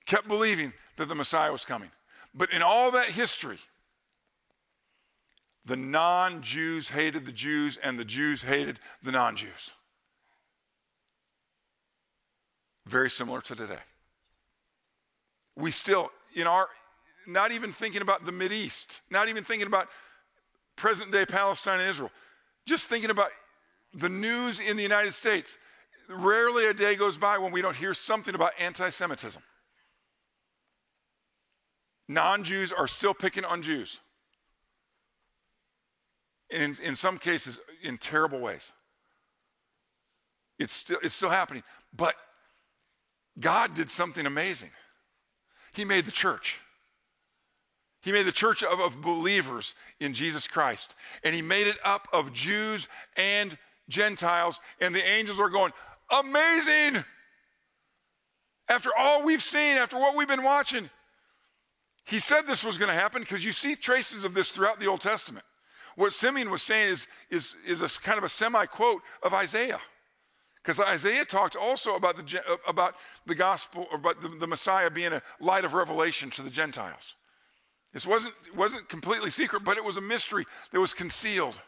Kept 0.06 0.28
believing 0.28 0.72
that 0.96 1.08
the 1.08 1.14
Messiah 1.14 1.50
was 1.50 1.64
coming. 1.64 1.90
But 2.34 2.52
in 2.52 2.62
all 2.62 2.90
that 2.92 3.06
history, 3.06 3.58
the 5.64 5.76
non 5.76 6.42
Jews 6.42 6.88
hated 6.88 7.24
the 7.24 7.32
Jews 7.32 7.78
and 7.78 7.98
the 7.98 8.04
Jews 8.04 8.42
hated 8.42 8.80
the 9.02 9.12
non 9.12 9.36
Jews. 9.36 9.70
Very 12.86 13.08
similar 13.08 13.40
to 13.42 13.54
today. 13.54 13.78
We 15.56 15.70
still, 15.70 16.10
in 16.34 16.46
our, 16.46 16.68
not 17.26 17.52
even 17.52 17.72
thinking 17.72 18.02
about 18.02 18.26
the 18.26 18.52
East, 18.52 19.00
not 19.10 19.28
even 19.28 19.42
thinking 19.42 19.66
about 19.66 19.88
present 20.76 21.10
day 21.12 21.24
Palestine 21.24 21.80
and 21.80 21.88
Israel, 21.88 22.10
just 22.66 22.88
thinking 22.88 23.10
about 23.10 23.30
the 23.94 24.08
news 24.08 24.60
in 24.60 24.76
the 24.76 24.82
United 24.82 25.14
States. 25.14 25.56
Rarely 26.10 26.66
a 26.66 26.74
day 26.74 26.96
goes 26.96 27.16
by 27.16 27.38
when 27.38 27.52
we 27.52 27.62
don't 27.62 27.76
hear 27.76 27.94
something 27.94 28.34
about 28.34 28.52
anti 28.58 28.90
Semitism. 28.90 29.42
Non 32.08 32.44
Jews 32.44 32.72
are 32.72 32.86
still 32.86 33.14
picking 33.14 33.44
on 33.44 33.62
Jews. 33.62 33.98
In, 36.50 36.76
in 36.82 36.94
some 36.96 37.18
cases, 37.18 37.58
in 37.82 37.98
terrible 37.98 38.38
ways. 38.38 38.72
It's 40.58 40.72
still, 40.72 40.98
it's 41.02 41.14
still 41.14 41.30
happening. 41.30 41.62
But 41.96 42.14
God 43.40 43.74
did 43.74 43.90
something 43.90 44.26
amazing. 44.26 44.70
He 45.72 45.84
made 45.84 46.04
the 46.04 46.12
church. 46.12 46.60
He 48.02 48.12
made 48.12 48.26
the 48.26 48.32
church 48.32 48.62
of, 48.62 48.80
of, 48.80 49.00
believers 49.00 49.74
in 49.98 50.12
Jesus 50.12 50.46
Christ. 50.46 50.94
And 51.24 51.34
he 51.34 51.42
made 51.42 51.66
it 51.66 51.78
up 51.84 52.06
of 52.12 52.32
Jews 52.32 52.88
and 53.16 53.56
Gentiles. 53.88 54.60
And 54.80 54.94
the 54.94 55.04
angels 55.04 55.40
are 55.40 55.48
going, 55.48 55.72
Amazing! 56.10 57.02
After 58.68 58.90
all 58.96 59.24
we've 59.24 59.42
seen, 59.42 59.76
after 59.76 59.96
what 59.96 60.16
we've 60.16 60.28
been 60.28 60.44
watching. 60.44 60.90
He 62.04 62.18
said 62.18 62.42
this 62.46 62.64
was 62.64 62.78
going 62.78 62.90
to 62.90 62.94
happen 62.94 63.22
because 63.22 63.44
you 63.44 63.52
see 63.52 63.76
traces 63.76 64.24
of 64.24 64.34
this 64.34 64.52
throughout 64.52 64.78
the 64.78 64.86
Old 64.86 65.00
Testament. 65.00 65.44
What 65.96 66.12
Simeon 66.12 66.50
was 66.50 66.62
saying 66.62 66.90
is, 66.90 67.08
is, 67.30 67.56
is 67.66 67.82
a 67.82 67.88
kind 68.00 68.18
of 68.18 68.24
a 68.24 68.28
semi 68.28 68.66
quote 68.66 69.02
of 69.22 69.32
Isaiah. 69.32 69.80
Because 70.62 70.80
Isaiah 70.80 71.24
talked 71.24 71.56
also 71.56 71.94
about 71.94 72.16
the, 72.16 72.42
uh, 72.48 72.56
about 72.66 72.94
the 73.26 73.34
gospel, 73.34 73.86
about 73.92 74.22
the, 74.22 74.28
the 74.28 74.46
Messiah 74.46 74.90
being 74.90 75.12
a 75.12 75.22
light 75.38 75.64
of 75.64 75.74
revelation 75.74 76.30
to 76.30 76.42
the 76.42 76.50
Gentiles. 76.50 77.14
This 77.92 78.06
wasn't, 78.06 78.34
wasn't 78.56 78.88
completely 78.88 79.30
secret, 79.30 79.62
but 79.62 79.76
it 79.76 79.84
was 79.84 79.98
a 79.98 80.00
mystery 80.00 80.44
that 80.72 80.80
was 80.80 80.94
concealed. 80.94 81.60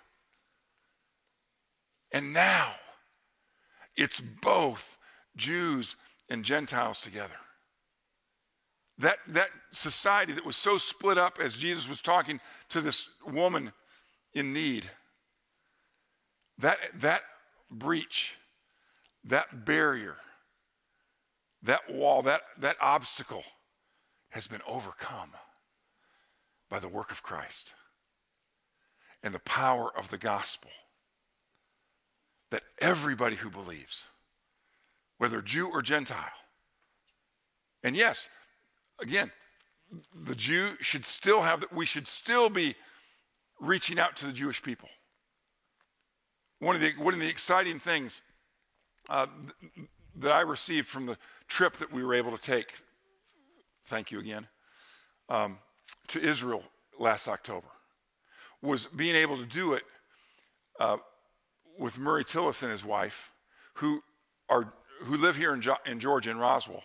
And 2.11 2.33
now, 2.33 2.73
it's 3.97 4.21
both 4.21 4.99
Jews 5.37 5.97
and 6.29 6.45
Gentiles 6.45 7.01
together. 7.01 7.35
That, 8.99 9.19
that 9.29 9.51
society 9.73 10.33
that 10.33 10.47
was 10.47 10.57
so 10.57 10.79
split 10.79 11.19
up 11.19 11.39
as 11.43 11.57
Jesus 11.57 11.89
was 11.89 12.01
talking 12.01 12.41
to 12.71 12.81
this 12.81 13.09
woman 13.27 13.73
in 14.33 14.53
need, 14.53 14.89
that, 16.59 16.79
that 17.01 17.23
breach 17.71 18.37
that 19.27 19.65
barrier, 19.65 20.17
that 21.63 21.93
wall, 21.93 22.23
that, 22.23 22.43
that 22.59 22.77
obstacle 22.81 23.45
has 24.31 24.47
been 24.47 24.61
overcome 24.67 25.31
by 26.71 26.79
the 26.79 26.89
work 26.89 27.11
of 27.11 27.23
Christ 27.23 27.75
and 29.23 29.35
the 29.35 29.41
power 29.41 29.91
of 29.97 30.11
the 30.11 30.19
gospel. 30.19 30.71
That 32.51 32.63
everybody 32.79 33.35
who 33.35 33.51
believes, 33.51 34.07
whether 35.19 35.43
Jew 35.43 35.69
or 35.69 35.83
Gentile, 35.83 36.31
and 37.83 37.97
yes, 37.97 38.29
again, 39.01 39.31
the 40.25 40.35
Jew 40.35 40.71
should 40.81 41.05
still 41.05 41.41
have, 41.43 41.65
we 41.73 41.87
should 41.87 42.09
still 42.09 42.51
be 42.51 42.75
reaching 43.61 43.99
out 43.99 44.17
to 44.17 44.27
the 44.27 44.33
Jewish 44.33 44.63
people. 44.63 44.89
One 46.59 46.75
of 46.75 46.81
the, 46.81 46.93
one 46.99 47.15
of 47.15 47.21
the 47.21 47.29
exciting 47.29 47.79
things 47.79 48.23
uh, 49.09 49.27
that 50.17 50.33
I 50.33 50.41
received 50.41 50.89
from 50.89 51.07
the 51.07 51.17
trip 51.49 51.77
that 51.79 51.93
we 51.93 52.03
were 52.03 52.15
able 52.15 52.37
to 52.37 52.43
take, 52.43 52.75
thank 53.87 54.11
you 54.11 54.19
again, 54.19 54.47
um, 55.29 55.59
to 56.09 56.21
Israel 56.21 56.63
last 56.99 57.29
October, 57.29 57.69
was 58.63 58.87
being 58.87 59.15
able 59.15 59.37
to 59.37 59.45
do 59.45 59.75
it 59.75 59.85
uh, 60.81 60.97
with 61.79 61.99
Murray 61.99 62.25
Tillis 62.25 62.63
and 62.63 62.73
his 62.73 62.85
wife, 62.85 63.31
who 63.75 64.03
are 64.49 64.73
who 65.03 65.17
live 65.17 65.37
here 65.37 65.53
in, 65.53 65.61
jo- 65.61 65.77
in 65.85 66.01
Georgia 66.01 66.31
in 66.31 66.39
Roswell. 66.39 66.83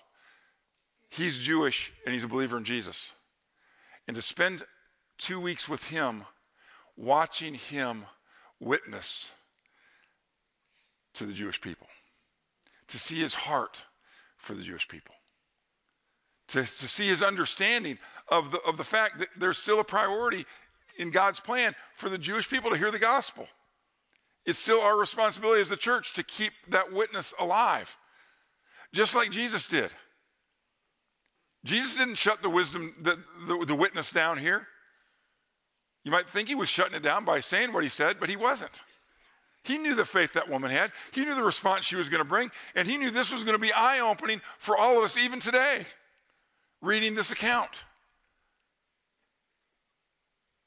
He's 1.11 1.37
Jewish 1.37 1.91
and 2.05 2.13
he's 2.13 2.23
a 2.23 2.29
believer 2.29 2.57
in 2.57 2.63
Jesus, 2.63 3.11
and 4.07 4.15
to 4.15 4.21
spend 4.21 4.63
two 5.17 5.41
weeks 5.41 5.67
with 5.67 5.83
him, 5.89 6.23
watching 6.95 7.53
him 7.53 8.05
witness 8.61 9.33
to 11.13 11.25
the 11.25 11.33
Jewish 11.33 11.59
people 11.59 11.87
to 12.87 12.97
see 12.97 13.19
his 13.19 13.35
heart 13.35 13.83
for 14.37 14.53
the 14.53 14.63
Jewish 14.63 14.87
people, 14.87 15.13
to, 16.47 16.61
to 16.61 16.87
see 16.87 17.07
his 17.07 17.21
understanding 17.21 17.97
of 18.29 18.51
the, 18.51 18.61
of 18.61 18.77
the 18.77 18.83
fact 18.85 19.19
that 19.19 19.27
there's 19.37 19.57
still 19.57 19.81
a 19.81 19.83
priority 19.83 20.45
in 20.97 21.11
God's 21.11 21.41
plan 21.41 21.75
for 21.95 22.07
the 22.07 22.17
Jewish 22.17 22.49
people 22.49 22.69
to 22.71 22.77
hear 22.77 22.91
the 22.91 22.99
gospel. 22.99 23.47
It's 24.45 24.59
still 24.59 24.79
our 24.79 24.97
responsibility 24.97 25.59
as 25.59 25.69
the 25.69 25.75
church 25.75 26.13
to 26.13 26.23
keep 26.23 26.53
that 26.69 26.93
witness 26.93 27.33
alive, 27.37 27.97
just 28.93 29.13
like 29.13 29.29
Jesus 29.29 29.67
did. 29.67 29.91
Jesus 31.63 31.95
didn't 31.95 32.15
shut 32.15 32.41
the 32.41 32.49
wisdom, 32.49 32.95
the, 33.01 33.19
the, 33.47 33.65
the 33.65 33.75
witness 33.75 34.11
down 34.11 34.37
here. 34.37 34.67
You 36.03 36.11
might 36.11 36.27
think 36.27 36.47
he 36.47 36.55
was 36.55 36.69
shutting 36.69 36.95
it 36.95 37.03
down 37.03 37.25
by 37.25 37.39
saying 37.39 37.73
what 37.73 37.83
he 37.83 37.89
said, 37.89 38.17
but 38.19 38.29
he 38.29 38.35
wasn't. 38.35 38.81
He 39.63 39.77
knew 39.77 39.93
the 39.93 40.05
faith 40.05 40.33
that 40.33 40.49
woman 40.49 40.71
had. 40.71 40.91
He 41.11 41.23
knew 41.23 41.35
the 41.35 41.43
response 41.43 41.85
she 41.85 41.95
was 41.95 42.09
going 42.09 42.23
to 42.23 42.27
bring. 42.27 42.49
And 42.75 42.87
he 42.87 42.97
knew 42.97 43.11
this 43.11 43.31
was 43.31 43.43
going 43.43 43.55
to 43.55 43.61
be 43.61 43.71
eye 43.71 43.99
opening 43.99 44.41
for 44.57 44.75
all 44.75 44.97
of 44.97 45.03
us, 45.03 45.17
even 45.17 45.39
today, 45.39 45.85
reading 46.81 47.13
this 47.13 47.29
account. 47.29 47.83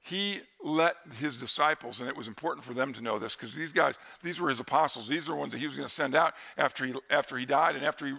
He 0.00 0.40
let 0.62 0.96
his 1.18 1.36
disciples, 1.36 2.00
and 2.00 2.08
it 2.08 2.16
was 2.16 2.28
important 2.28 2.64
for 2.64 2.74
them 2.74 2.92
to 2.92 3.00
know 3.00 3.18
this 3.18 3.34
because 3.34 3.54
these 3.54 3.72
guys, 3.72 3.98
these 4.22 4.38
were 4.38 4.50
his 4.50 4.60
apostles. 4.60 5.08
These 5.08 5.28
are 5.28 5.32
the 5.32 5.38
ones 5.38 5.52
that 5.52 5.58
he 5.58 5.66
was 5.66 5.76
going 5.76 5.88
to 5.88 5.94
send 5.94 6.14
out 6.14 6.34
after 6.58 6.84
he, 6.84 6.94
after 7.10 7.38
he 7.38 7.46
died 7.46 7.74
and 7.74 7.84
after 7.84 8.06
he 8.06 8.14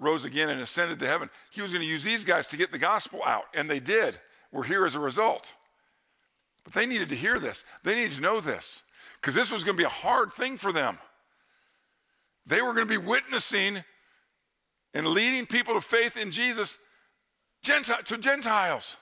rose 0.00 0.24
again 0.24 0.48
and 0.48 0.60
ascended 0.60 0.98
to 0.98 1.06
heaven. 1.06 1.30
He 1.50 1.62
was 1.62 1.72
going 1.72 1.84
to 1.84 1.88
use 1.88 2.02
these 2.02 2.24
guys 2.24 2.48
to 2.48 2.56
get 2.56 2.72
the 2.72 2.78
gospel 2.78 3.20
out, 3.24 3.44
and 3.54 3.70
they 3.70 3.78
did. 3.78 4.18
We're 4.50 4.64
here 4.64 4.84
as 4.86 4.96
a 4.96 5.00
result. 5.00 5.54
But 6.64 6.72
they 6.72 6.86
needed 6.86 7.10
to 7.10 7.16
hear 7.16 7.38
this, 7.38 7.64
they 7.84 7.94
needed 7.94 8.16
to 8.16 8.20
know 8.20 8.40
this 8.40 8.82
because 9.20 9.34
this 9.34 9.52
was 9.52 9.62
going 9.62 9.76
to 9.76 9.80
be 9.80 9.86
a 9.86 9.88
hard 9.88 10.32
thing 10.32 10.56
for 10.56 10.72
them. 10.72 10.98
They 12.46 12.62
were 12.62 12.72
going 12.72 12.88
to 12.88 13.00
be 13.00 13.06
witnessing 13.06 13.84
and 14.94 15.06
leading 15.06 15.46
people 15.46 15.74
to 15.74 15.80
faith 15.80 16.16
in 16.16 16.30
Jesus 16.30 16.78
Gentile, 17.62 18.02
to 18.04 18.18
Gentiles. 18.18 18.96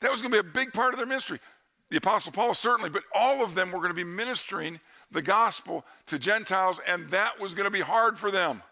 That 0.00 0.10
was 0.10 0.20
going 0.20 0.32
to 0.32 0.42
be 0.42 0.48
a 0.48 0.52
big 0.52 0.72
part 0.72 0.92
of 0.92 0.98
their 0.98 1.06
ministry. 1.06 1.40
The 1.90 1.96
Apostle 1.96 2.32
Paul, 2.32 2.54
certainly, 2.54 2.90
but 2.90 3.04
all 3.14 3.42
of 3.42 3.54
them 3.54 3.70
were 3.70 3.78
going 3.78 3.90
to 3.90 3.94
be 3.94 4.04
ministering 4.04 4.80
the 5.10 5.22
gospel 5.22 5.84
to 6.06 6.18
Gentiles, 6.18 6.80
and 6.86 7.08
that 7.10 7.38
was 7.40 7.54
going 7.54 7.64
to 7.64 7.70
be 7.70 7.80
hard 7.80 8.18
for 8.18 8.30
them. 8.30 8.62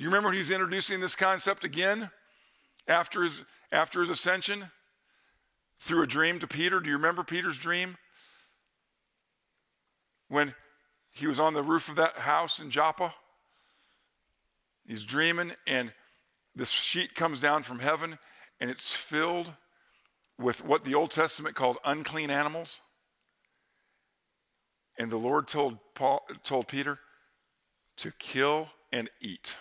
You 0.00 0.06
remember 0.06 0.32
he's 0.32 0.50
introducing 0.50 0.98
this 1.00 1.14
concept 1.14 1.62
again 1.62 2.10
after 2.88 3.22
his, 3.22 3.42
after 3.70 4.00
his 4.00 4.08
ascension 4.08 4.70
through 5.78 6.02
a 6.02 6.06
dream 6.06 6.38
to 6.38 6.46
Peter? 6.46 6.80
Do 6.80 6.88
you 6.88 6.96
remember 6.96 7.22
Peter's 7.22 7.58
dream? 7.58 7.98
When 10.28 10.54
he 11.10 11.26
was 11.26 11.38
on 11.38 11.52
the 11.52 11.62
roof 11.62 11.90
of 11.90 11.96
that 11.96 12.16
house 12.16 12.60
in 12.60 12.70
Joppa, 12.70 13.12
he's 14.86 15.04
dreaming, 15.04 15.52
and 15.66 15.92
this 16.56 16.70
sheet 16.70 17.14
comes 17.14 17.38
down 17.38 17.62
from 17.62 17.78
heaven 17.78 18.18
and 18.58 18.70
it's 18.70 18.96
filled 18.96 19.52
with 20.38 20.64
what 20.64 20.82
the 20.82 20.94
Old 20.94 21.10
Testament 21.10 21.56
called 21.56 21.76
unclean 21.84 22.30
animals. 22.30 22.80
And 24.98 25.10
the 25.10 25.18
Lord 25.18 25.46
told 25.46 25.76
Paul 25.94 26.26
told 26.42 26.68
Peter 26.68 26.98
to 27.98 28.10
kill 28.12 28.70
and 28.90 29.10
eat. 29.20 29.56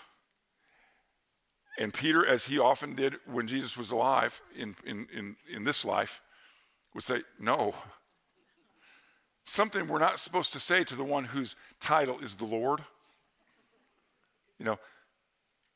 And 1.80 1.94
Peter, 1.94 2.28
as 2.28 2.46
he 2.46 2.60
often 2.60 2.94
did 2.94 3.16
when 3.26 3.48
Jesus 3.48 3.78
was 3.78 3.92
alive 3.92 4.42
in, 4.56 4.76
in, 4.86 5.08
in, 5.18 5.36
in 5.50 5.64
this 5.64 5.86
life, 5.86 6.22
would 6.94 7.04
say, 7.04 7.22
No. 7.40 7.74
Something 9.46 9.88
we're 9.88 9.98
not 9.98 10.20
supposed 10.20 10.54
to 10.54 10.60
say 10.60 10.84
to 10.84 10.96
the 10.96 11.04
one 11.04 11.24
whose 11.24 11.56
title 11.80 12.20
is 12.20 12.36
the 12.36 12.46
Lord. 12.46 12.82
You 14.60 14.66
know, 14.66 14.80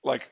like 0.03 0.29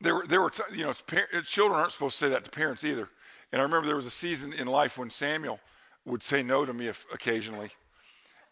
there 0.00 0.14
were, 0.14 0.26
there 0.26 0.40
were 0.40 0.52
you 0.72 0.84
know, 0.84 0.94
children 1.42 1.78
aren't 1.78 1.92
supposed 1.92 2.18
to 2.20 2.24
say 2.24 2.30
that 2.30 2.44
to 2.44 2.50
parents 2.50 2.84
either. 2.84 3.08
And 3.52 3.60
I 3.60 3.64
remember 3.64 3.86
there 3.86 3.96
was 3.96 4.06
a 4.06 4.10
season 4.10 4.52
in 4.52 4.68
life 4.68 4.96
when 4.96 5.10
Samuel 5.10 5.58
would 6.06 6.22
say 6.22 6.42
no 6.42 6.64
to 6.64 6.72
me 6.72 6.86
if, 6.86 7.04
occasionally. 7.12 7.70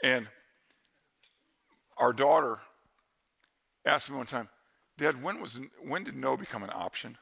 And 0.03 0.27
our 1.97 2.13
daughter 2.13 2.59
asked 3.87 4.11
me 4.11 4.17
one 4.17 4.27
time, 4.27 4.49
Dad, 4.99 5.23
when, 5.23 5.41
was, 5.41 5.61
when 5.87 6.05
did 6.05 6.17
no 6.17 6.37
become 6.37 6.63
an 6.63 6.71
option? 6.73 7.17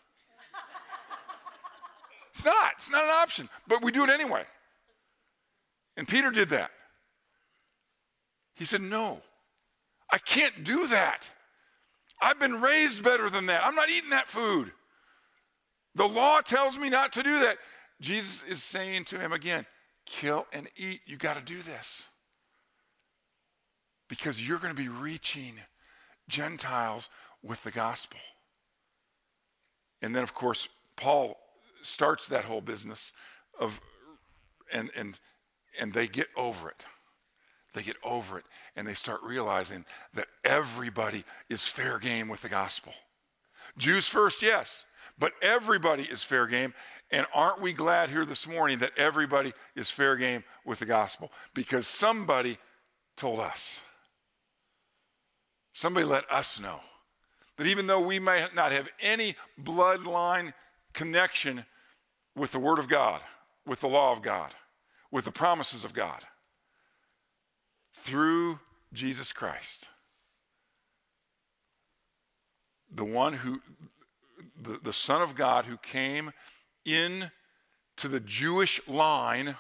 it's 2.31 2.45
not. 2.45 2.73
It's 2.77 2.91
not 2.91 3.05
an 3.05 3.11
option, 3.11 3.49
but 3.67 3.83
we 3.83 3.91
do 3.91 4.05
it 4.05 4.11
anyway. 4.11 4.45
And 5.97 6.07
Peter 6.07 6.31
did 6.31 6.51
that. 6.51 6.71
He 8.55 8.65
said, 8.65 8.81
No, 8.81 9.21
I 10.11 10.19
can't 10.19 10.65
do 10.65 10.87
that. 10.89 11.25
I've 12.21 12.39
been 12.39 12.61
raised 12.61 13.03
better 13.03 13.29
than 13.29 13.47
that. 13.47 13.65
I'm 13.65 13.75
not 13.75 13.91
eating 13.91 14.11
that 14.11 14.29
food. 14.29 14.73
The 15.95 16.07
law 16.07 16.41
tells 16.41 16.79
me 16.79 16.89
not 16.89 17.13
to 17.15 17.23
do 17.23 17.41
that. 17.41 17.59
Jesus 18.01 18.45
is 18.49 18.63
saying 18.63 19.05
to 19.07 19.19
him 19.19 19.33
again, 19.33 19.67
kill 20.07 20.47
and 20.53 20.69
eat. 20.77 21.01
You 21.07 21.17
got 21.17 21.37
to 21.37 21.43
do 21.43 21.63
this. 21.63 22.07
Because 24.09 24.47
you're 24.47 24.59
going 24.59 24.75
to 24.75 24.81
be 24.81 24.89
reaching 24.89 25.55
Gentiles 26.29 27.09
with 27.45 27.63
the 27.63 27.71
gospel. 27.71 28.19
And 30.03 30.15
then, 30.15 30.23
of 30.23 30.35
course, 30.35 30.69
Paul 30.97 31.39
starts 31.83 32.29
that 32.29 32.45
whole 32.45 32.61
business 32.61 33.13
of, 33.61 33.81
and, 34.73 34.91
and, 34.97 35.19
and 35.79 35.93
they 35.93 36.09
get 36.09 36.29
over 36.37 36.69
it. 36.71 36.85
They 37.75 37.83
get 37.83 37.97
over 38.03 38.39
it 38.39 38.45
and 38.77 38.87
they 38.87 38.95
start 38.95 39.21
realizing 39.23 39.85
that 40.15 40.29
everybody 40.45 41.25
is 41.51 41.67
fair 41.67 41.99
game 41.99 42.29
with 42.29 42.41
the 42.41 42.49
gospel. 42.49 42.93
Jews 43.77 44.07
first, 44.07 44.43
yes, 44.43 44.85
but 45.19 45.33
everybody 45.43 46.05
is 46.05 46.23
fair 46.23 46.47
game. 46.47 46.73
And 47.11 47.27
aren't 47.35 47.61
we 47.61 47.73
glad 47.73 48.09
here 48.09 48.25
this 48.25 48.49
morning 48.49 48.79
that 48.79 48.93
everybody 48.97 49.53
is 49.75 49.91
fair 49.91 50.17
game 50.17 50.45
with 50.65 50.79
the 50.79 50.87
gospel? 50.87 51.33
Because 51.53 51.87
somebody 51.87 52.59
told 53.17 53.41
us. 53.41 53.81
Somebody 55.73 56.07
let 56.07 56.31
us 56.31 56.61
know 56.61 56.81
that 57.57 57.67
even 57.67 57.87
though 57.87 58.01
we 58.01 58.19
may 58.19 58.47
not 58.55 58.73
have 58.73 58.89
any 59.01 59.37
bloodline 59.63 60.53
connection 60.93 61.65
with 62.35 62.53
the 62.53 62.59
Word 62.59 62.79
of 62.79 62.89
God, 62.89 63.23
with 63.67 63.81
the 63.81 63.89
law 63.89 64.13
of 64.13 64.23
God, 64.23 64.53
with 65.11 65.25
the 65.25 65.33
promises 65.33 65.85
of 65.85 65.95
God, 65.95 66.25
through 67.95 68.59
Jesus 68.93 69.33
Christ. 69.33 69.89
The 72.93 73.05
one 73.05 73.35
who, 73.35 73.61
the, 74.61 74.79
the 74.83 74.93
Son 74.93 75.23
of 75.23 75.35
God 75.35 75.65
who 75.65 75.77
came 75.79 76.33
in 76.85 77.31
to 77.97 78.09
the 78.09 78.21
Jewish 78.21 78.81
line, 78.87 79.57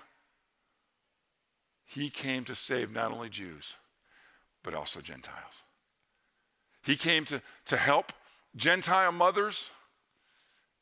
he 1.85 2.11
came 2.11 2.45
to 2.45 2.55
save 2.55 2.93
not 2.93 3.13
only 3.13 3.29
Jews, 3.29 3.75
but 4.63 4.75
also 4.75 5.01
Gentiles. 5.01 5.63
He 6.85 6.97
came 6.97 7.25
to, 7.27 7.41
to 7.67 7.77
help 7.77 8.13
Gentile 8.55 9.13
mothers 9.13 9.71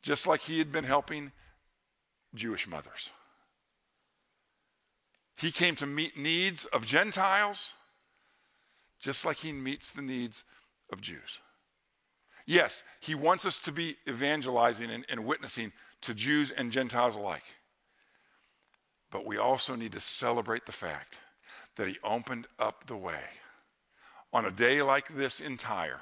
just 0.03 0.27
like 0.27 0.41
he 0.41 0.59
had 0.59 0.73
been 0.73 0.85
helping 0.85 1.31
Jewish 2.35 2.67
mothers. 2.67 3.11
He 5.37 5.53
came 5.53 5.77
to 5.77 5.87
meet 5.87 6.19
needs 6.19 6.65
of 6.67 6.87
Gentiles 6.87 7.75
just 9.01 9.25
like 9.25 9.39
he 9.39 9.53
meets 9.53 9.93
the 9.93 10.03
needs 10.03 10.45
of 10.93 11.01
Jews. 11.01 11.39
Yes, 12.47 12.83
he 13.01 13.15
wants 13.15 13.47
us 13.47 13.59
to 13.61 13.73
be 13.73 13.97
evangelizing 14.09 14.91
and, 14.91 15.05
and, 15.09 15.25
witnessing 15.25 15.73
to 16.03 16.15
Jews 16.15 16.51
and 16.51 16.73
Gentiles 16.73 17.17
alike. 17.17 17.45
But 19.11 19.25
we 19.25 19.37
also 19.37 19.77
need 19.77 19.93
to 19.93 20.01
celebrate 20.01 20.67
the 20.67 20.73
fact 20.73 21.21
that 21.77 21.87
he 21.87 21.99
opened 22.03 22.49
up 22.59 22.87
the 22.87 22.97
way. 22.97 23.21
On 24.33 24.47
a 24.47 24.51
day 24.51 24.81
like 24.83 25.09
this 25.09 25.41
in 25.41 25.57
Tyre, 25.57 26.01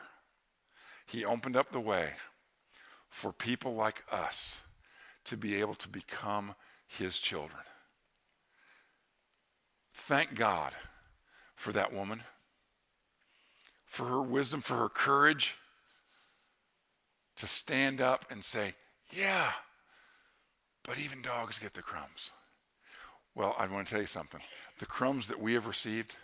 he 1.06 1.24
opened 1.24 1.56
up 1.56 1.72
the 1.72 1.80
way 1.80 2.12
for 3.08 3.32
people 3.32 3.74
like 3.74 4.04
us 4.12 4.60
to 5.24 5.36
be 5.36 5.60
able 5.60 5.74
to 5.74 5.88
become 5.88 6.54
his 6.86 7.18
children. 7.18 7.62
Thank 9.92 10.34
God 10.34 10.72
for 11.56 11.72
that 11.72 11.92
woman, 11.92 12.22
for 13.84 14.06
her 14.06 14.22
wisdom, 14.22 14.60
for 14.60 14.76
her 14.76 14.88
courage 14.88 15.56
to 17.36 17.46
stand 17.46 18.00
up 18.00 18.24
and 18.30 18.44
say, 18.44 18.74
Yeah, 19.12 19.50
but 20.84 20.98
even 20.98 21.22
dogs 21.22 21.58
get 21.58 21.74
the 21.74 21.82
crumbs. 21.82 22.30
Well, 23.34 23.54
I 23.58 23.66
want 23.66 23.86
to 23.86 23.92
tell 23.92 24.00
you 24.00 24.06
something. 24.06 24.40
The 24.78 24.86
crumbs 24.86 25.26
that 25.28 25.40
we 25.40 25.54
have 25.54 25.66
received 25.66 26.16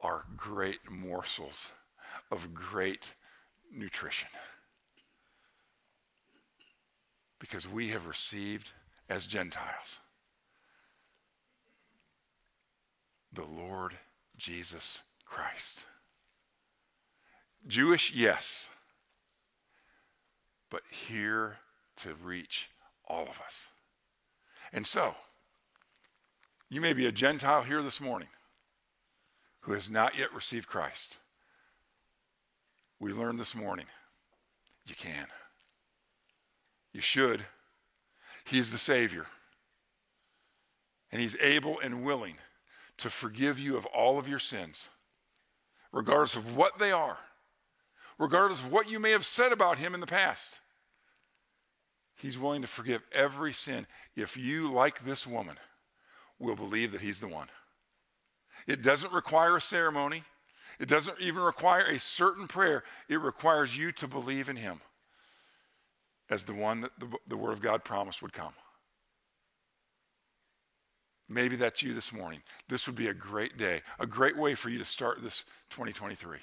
are 0.00 0.24
great 0.36 0.90
morsels 0.90 1.72
of 2.30 2.54
great 2.54 3.14
nutrition. 3.72 4.28
Because 7.38 7.68
we 7.68 7.88
have 7.88 8.06
received 8.06 8.72
as 9.08 9.26
Gentiles 9.26 10.00
the 13.32 13.44
Lord 13.44 13.94
Jesus 14.36 15.02
Christ. 15.26 15.84
Jewish, 17.66 18.12
yes, 18.14 18.68
but 20.70 20.82
here 20.90 21.58
to 21.96 22.14
reach 22.14 22.70
all 23.06 23.24
of 23.24 23.40
us. 23.44 23.70
And 24.72 24.86
so, 24.86 25.14
you 26.70 26.80
may 26.80 26.92
be 26.92 27.06
a 27.06 27.12
Gentile 27.12 27.62
here 27.62 27.82
this 27.82 28.00
morning 28.00 28.28
who 29.66 29.72
has 29.72 29.90
not 29.90 30.16
yet 30.16 30.32
received 30.32 30.68
Christ. 30.68 31.18
We 33.00 33.12
learned 33.12 33.40
this 33.40 33.54
morning 33.54 33.86
you 34.86 34.94
can. 34.94 35.26
You 36.92 37.00
should. 37.00 37.44
He's 38.44 38.70
the 38.70 38.78
Savior. 38.78 39.26
And 41.10 41.20
he's 41.20 41.36
able 41.40 41.80
and 41.80 42.04
willing 42.04 42.36
to 42.98 43.10
forgive 43.10 43.58
you 43.58 43.76
of 43.76 43.86
all 43.86 44.20
of 44.20 44.28
your 44.28 44.38
sins, 44.38 44.88
regardless 45.90 46.36
of 46.36 46.56
what 46.56 46.78
they 46.78 46.92
are, 46.92 47.18
regardless 48.20 48.60
of 48.60 48.70
what 48.70 48.88
you 48.88 49.00
may 49.00 49.10
have 49.10 49.26
said 49.26 49.50
about 49.50 49.78
him 49.78 49.94
in 49.94 50.00
the 50.00 50.06
past. 50.06 50.60
He's 52.14 52.38
willing 52.38 52.62
to 52.62 52.68
forgive 52.68 53.02
every 53.12 53.52
sin 53.52 53.88
if 54.14 54.36
you, 54.36 54.70
like 54.70 55.04
this 55.04 55.26
woman, 55.26 55.56
will 56.38 56.54
believe 56.54 56.92
that 56.92 57.00
he's 57.00 57.18
the 57.18 57.28
one. 57.28 57.48
It 58.66 58.82
doesn't 58.82 59.12
require 59.12 59.56
a 59.56 59.60
ceremony. 59.60 60.22
It 60.78 60.88
doesn't 60.88 61.20
even 61.20 61.42
require 61.42 61.84
a 61.84 61.98
certain 61.98 62.48
prayer. 62.48 62.84
It 63.08 63.20
requires 63.20 63.76
you 63.76 63.92
to 63.92 64.08
believe 64.08 64.48
in 64.48 64.56
him 64.56 64.80
as 66.28 66.44
the 66.44 66.54
one 66.54 66.80
that 66.82 66.90
the, 66.98 67.08
the 67.28 67.36
Word 67.36 67.52
of 67.52 67.62
God 67.62 67.84
promised 67.84 68.20
would 68.22 68.32
come. 68.32 68.52
Maybe 71.28 71.56
that's 71.56 71.82
you 71.82 71.92
this 71.92 72.12
morning. 72.12 72.42
This 72.68 72.86
would 72.86 72.96
be 72.96 73.08
a 73.08 73.14
great 73.14 73.56
day, 73.56 73.82
a 73.98 74.06
great 74.06 74.36
way 74.36 74.54
for 74.54 74.68
you 74.68 74.78
to 74.78 74.84
start 74.84 75.22
this 75.22 75.44
2023 75.70 76.38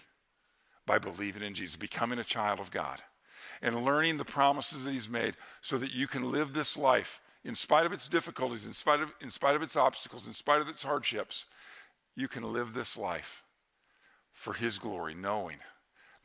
by 0.86 0.98
believing 0.98 1.44
in 1.44 1.54
Jesus, 1.54 1.78
becoming 1.78 2.20
a 2.20 2.24
child 2.24 2.60
of 2.60 2.72
God, 2.72 3.02
and 3.62 3.86
learning 3.86 4.18
the 4.18 4.26
promises 4.26 4.84
that 4.84 4.92
He's 4.92 5.08
made 5.08 5.36
so 5.62 5.78
that 5.78 5.94
you 5.94 6.08
can 6.08 6.32
live 6.32 6.54
this 6.54 6.78
life 6.78 7.22
in 7.46 7.56
spite 7.56 7.86
of 7.86 7.94
its 7.94 8.08
difficulties, 8.08 8.66
in 8.66 8.74
spite 8.74 9.00
of, 9.00 9.14
in 9.22 9.30
spite 9.30 9.56
of 9.56 9.62
its 9.62 9.76
obstacles, 9.78 10.28
in 10.28 10.34
spite 10.34 10.62
of 10.62 10.68
its 10.68 10.84
hardships. 10.84 11.46
You 12.16 12.28
can 12.28 12.54
live 12.54 12.74
this 12.74 12.98
life 12.98 13.44
for 14.32 14.54
His 14.54 14.78
glory, 14.78 15.16
knowing 15.16 15.58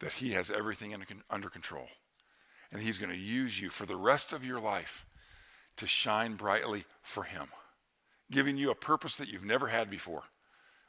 that 0.01 0.13
He 0.13 0.33
has 0.33 0.51
everything 0.51 0.95
under 1.31 1.49
control. 1.49 1.89
And 2.71 2.81
He's 2.81 2.99
going 2.99 3.11
to 3.11 3.17
use 3.17 3.61
you 3.61 3.71
for 3.71 3.87
the 3.87 3.97
rest 3.97 4.33
of 4.33 4.45
your 4.45 4.61
life 4.61 5.07
to 5.77 5.87
shine 5.87 6.35
brightly 6.35 6.85
for 7.03 7.25
Him 7.25 7.49
giving 8.31 8.57
you 8.57 8.71
a 8.71 8.75
purpose 8.75 9.17
that 9.17 9.29
you've 9.29 9.45
never 9.45 9.69
had 9.69 9.91
before. 9.91 10.23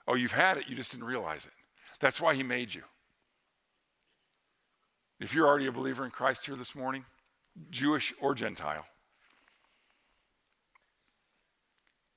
Oh, 0.07 0.15
you've 0.15 0.31
had 0.31 0.57
it, 0.57 0.67
you 0.67 0.75
just 0.75 0.91
didn't 0.91 1.07
realize 1.07 1.45
it. 1.45 1.51
That's 1.99 2.19
why 2.19 2.35
He 2.35 2.43
made 2.43 2.73
you. 2.73 2.83
If 5.19 5.33
you're 5.33 5.47
already 5.47 5.67
a 5.67 5.71
believer 5.71 6.05
in 6.05 6.11
Christ 6.11 6.45
here 6.45 6.55
this 6.55 6.75
morning, 6.75 7.05
Jewish 7.69 8.13
or 8.21 8.33
Gentile, 8.33 8.85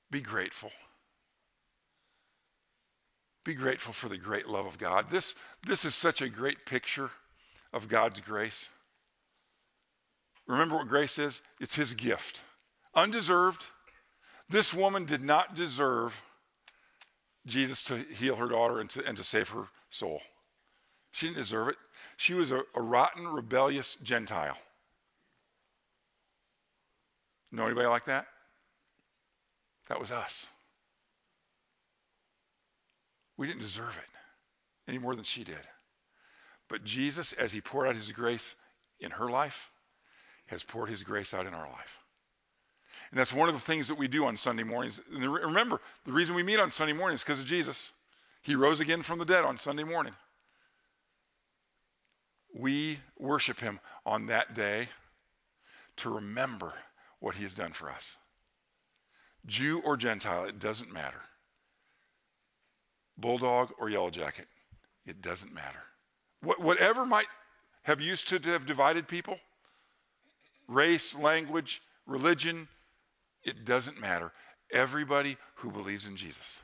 be 0.09 0.21
grateful. 0.21 0.71
Be 3.43 3.53
grateful 3.53 3.93
for 3.93 4.07
the 4.07 4.17
great 4.17 4.47
love 4.47 4.65
of 4.65 4.77
God. 4.77 5.09
This, 5.09 5.35
this 5.65 5.83
is 5.83 5.95
such 5.95 6.21
a 6.21 6.29
great 6.29 6.65
picture 6.65 7.09
of 7.73 7.89
God's 7.89 8.21
grace. 8.21 8.69
Remember 10.47 10.75
what 10.75 10.87
grace 10.87 11.17
is? 11.17 11.41
It's 11.59 11.75
His 11.75 11.93
gift. 11.93 12.43
Undeserved, 12.95 13.65
this 14.49 14.73
woman 14.73 15.05
did 15.05 15.21
not 15.21 15.55
deserve 15.55 16.21
Jesus 17.45 17.83
to 17.83 17.97
heal 17.97 18.35
her 18.35 18.47
daughter 18.47 18.79
and 18.79 18.89
to, 18.91 19.05
and 19.05 19.17
to 19.17 19.23
save 19.23 19.49
her 19.49 19.67
soul. 19.89 20.21
She 21.11 21.27
didn't 21.27 21.39
deserve 21.39 21.69
it. 21.69 21.75
She 22.17 22.33
was 22.33 22.51
a, 22.51 22.61
a 22.75 22.81
rotten, 22.81 23.27
rebellious 23.27 23.95
Gentile. 23.95 24.57
Know 27.51 27.65
anybody 27.65 27.87
like 27.87 28.05
that? 28.05 28.25
That 29.89 29.99
was 29.99 30.11
us. 30.11 30.47
We 33.37 33.47
didn't 33.47 33.61
deserve 33.61 33.97
it 33.97 34.89
any 34.89 34.99
more 34.99 35.15
than 35.15 35.23
she 35.23 35.43
did. 35.43 35.55
But 36.69 36.83
Jesus, 36.83 37.33
as 37.33 37.51
he 37.51 37.61
poured 37.61 37.87
out 37.87 37.95
his 37.95 38.11
grace 38.11 38.55
in 38.99 39.11
her 39.11 39.29
life, 39.29 39.71
has 40.47 40.63
poured 40.63 40.89
his 40.89 41.03
grace 41.03 41.33
out 41.33 41.45
in 41.45 41.53
our 41.53 41.69
life. 41.69 41.99
And 43.11 43.19
that's 43.19 43.33
one 43.33 43.49
of 43.49 43.55
the 43.55 43.61
things 43.61 43.87
that 43.87 43.97
we 43.97 44.07
do 44.07 44.25
on 44.25 44.37
Sunday 44.37 44.63
mornings. 44.63 45.01
And 45.13 45.23
remember, 45.23 45.81
the 46.05 46.11
reason 46.11 46.35
we 46.35 46.43
meet 46.43 46.59
on 46.59 46.71
Sunday 46.71 46.93
morning 46.93 47.15
is 47.15 47.23
because 47.23 47.39
of 47.39 47.45
Jesus. 47.45 47.91
He 48.41 48.55
rose 48.55 48.79
again 48.79 49.01
from 49.01 49.19
the 49.19 49.25
dead 49.25 49.45
on 49.45 49.57
Sunday 49.57 49.83
morning. 49.83 50.13
We 52.55 52.99
worship 53.17 53.59
him 53.59 53.79
on 54.05 54.27
that 54.27 54.53
day 54.53 54.89
to 55.97 56.09
remember 56.09 56.73
what 57.19 57.35
he 57.35 57.43
has 57.43 57.53
done 57.53 57.71
for 57.71 57.89
us. 57.89 58.17
Jew 59.45 59.81
or 59.83 59.97
Gentile, 59.97 60.45
it 60.45 60.59
doesn't 60.59 60.91
matter. 60.91 61.21
Bulldog 63.17 63.71
or 63.79 63.89
Yellow 63.89 64.09
Jacket, 64.09 64.47
it 65.05 65.21
doesn't 65.21 65.53
matter. 65.53 65.83
What, 66.41 66.59
whatever 66.59 67.05
might 67.05 67.27
have 67.83 68.01
used 68.01 68.27
to 68.29 68.39
have 68.51 68.65
divided 68.65 69.07
people 69.07 69.37
race, 70.67 71.15
language, 71.15 71.81
religion, 72.05 72.67
it 73.43 73.65
doesn't 73.65 73.99
matter. 73.99 74.31
Everybody 74.71 75.37
who 75.55 75.71
believes 75.71 76.07
in 76.07 76.15
Jesus 76.15 76.63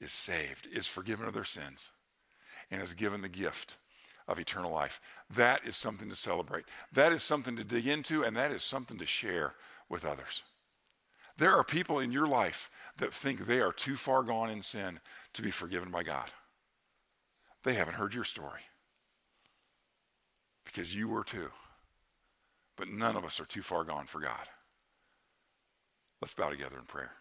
is 0.00 0.12
saved, 0.12 0.68
is 0.72 0.86
forgiven 0.86 1.26
of 1.26 1.34
their 1.34 1.44
sins, 1.44 1.90
and 2.70 2.80
is 2.80 2.94
given 2.94 3.20
the 3.20 3.28
gift 3.28 3.76
of 4.28 4.38
eternal 4.38 4.72
life. 4.72 5.00
That 5.34 5.66
is 5.66 5.76
something 5.76 6.08
to 6.08 6.16
celebrate. 6.16 6.64
That 6.92 7.12
is 7.12 7.22
something 7.22 7.56
to 7.56 7.64
dig 7.64 7.86
into, 7.86 8.24
and 8.24 8.36
that 8.36 8.52
is 8.52 8.62
something 8.62 8.98
to 8.98 9.06
share 9.06 9.54
with 9.88 10.04
others. 10.04 10.42
There 11.38 11.54
are 11.54 11.62
people 11.62 12.00
in 12.00 12.10
your 12.10 12.26
life 12.26 12.68
that 12.96 13.14
think 13.14 13.46
they 13.46 13.60
are 13.60 13.72
too 13.72 13.94
far 13.94 14.24
gone 14.24 14.50
in 14.50 14.60
sin 14.60 14.98
to 15.34 15.42
be 15.42 15.52
forgiven 15.52 15.90
by 15.90 16.02
God. 16.02 16.32
They 17.62 17.74
haven't 17.74 17.94
heard 17.94 18.12
your 18.12 18.24
story 18.24 18.62
because 20.64 20.94
you 20.94 21.08
were 21.08 21.24
too. 21.24 21.50
But 22.76 22.88
none 22.88 23.16
of 23.16 23.24
us 23.24 23.40
are 23.40 23.44
too 23.44 23.62
far 23.62 23.84
gone 23.84 24.06
for 24.06 24.20
God. 24.20 24.48
Let's 26.20 26.34
bow 26.34 26.50
together 26.50 26.76
in 26.76 26.84
prayer. 26.84 27.12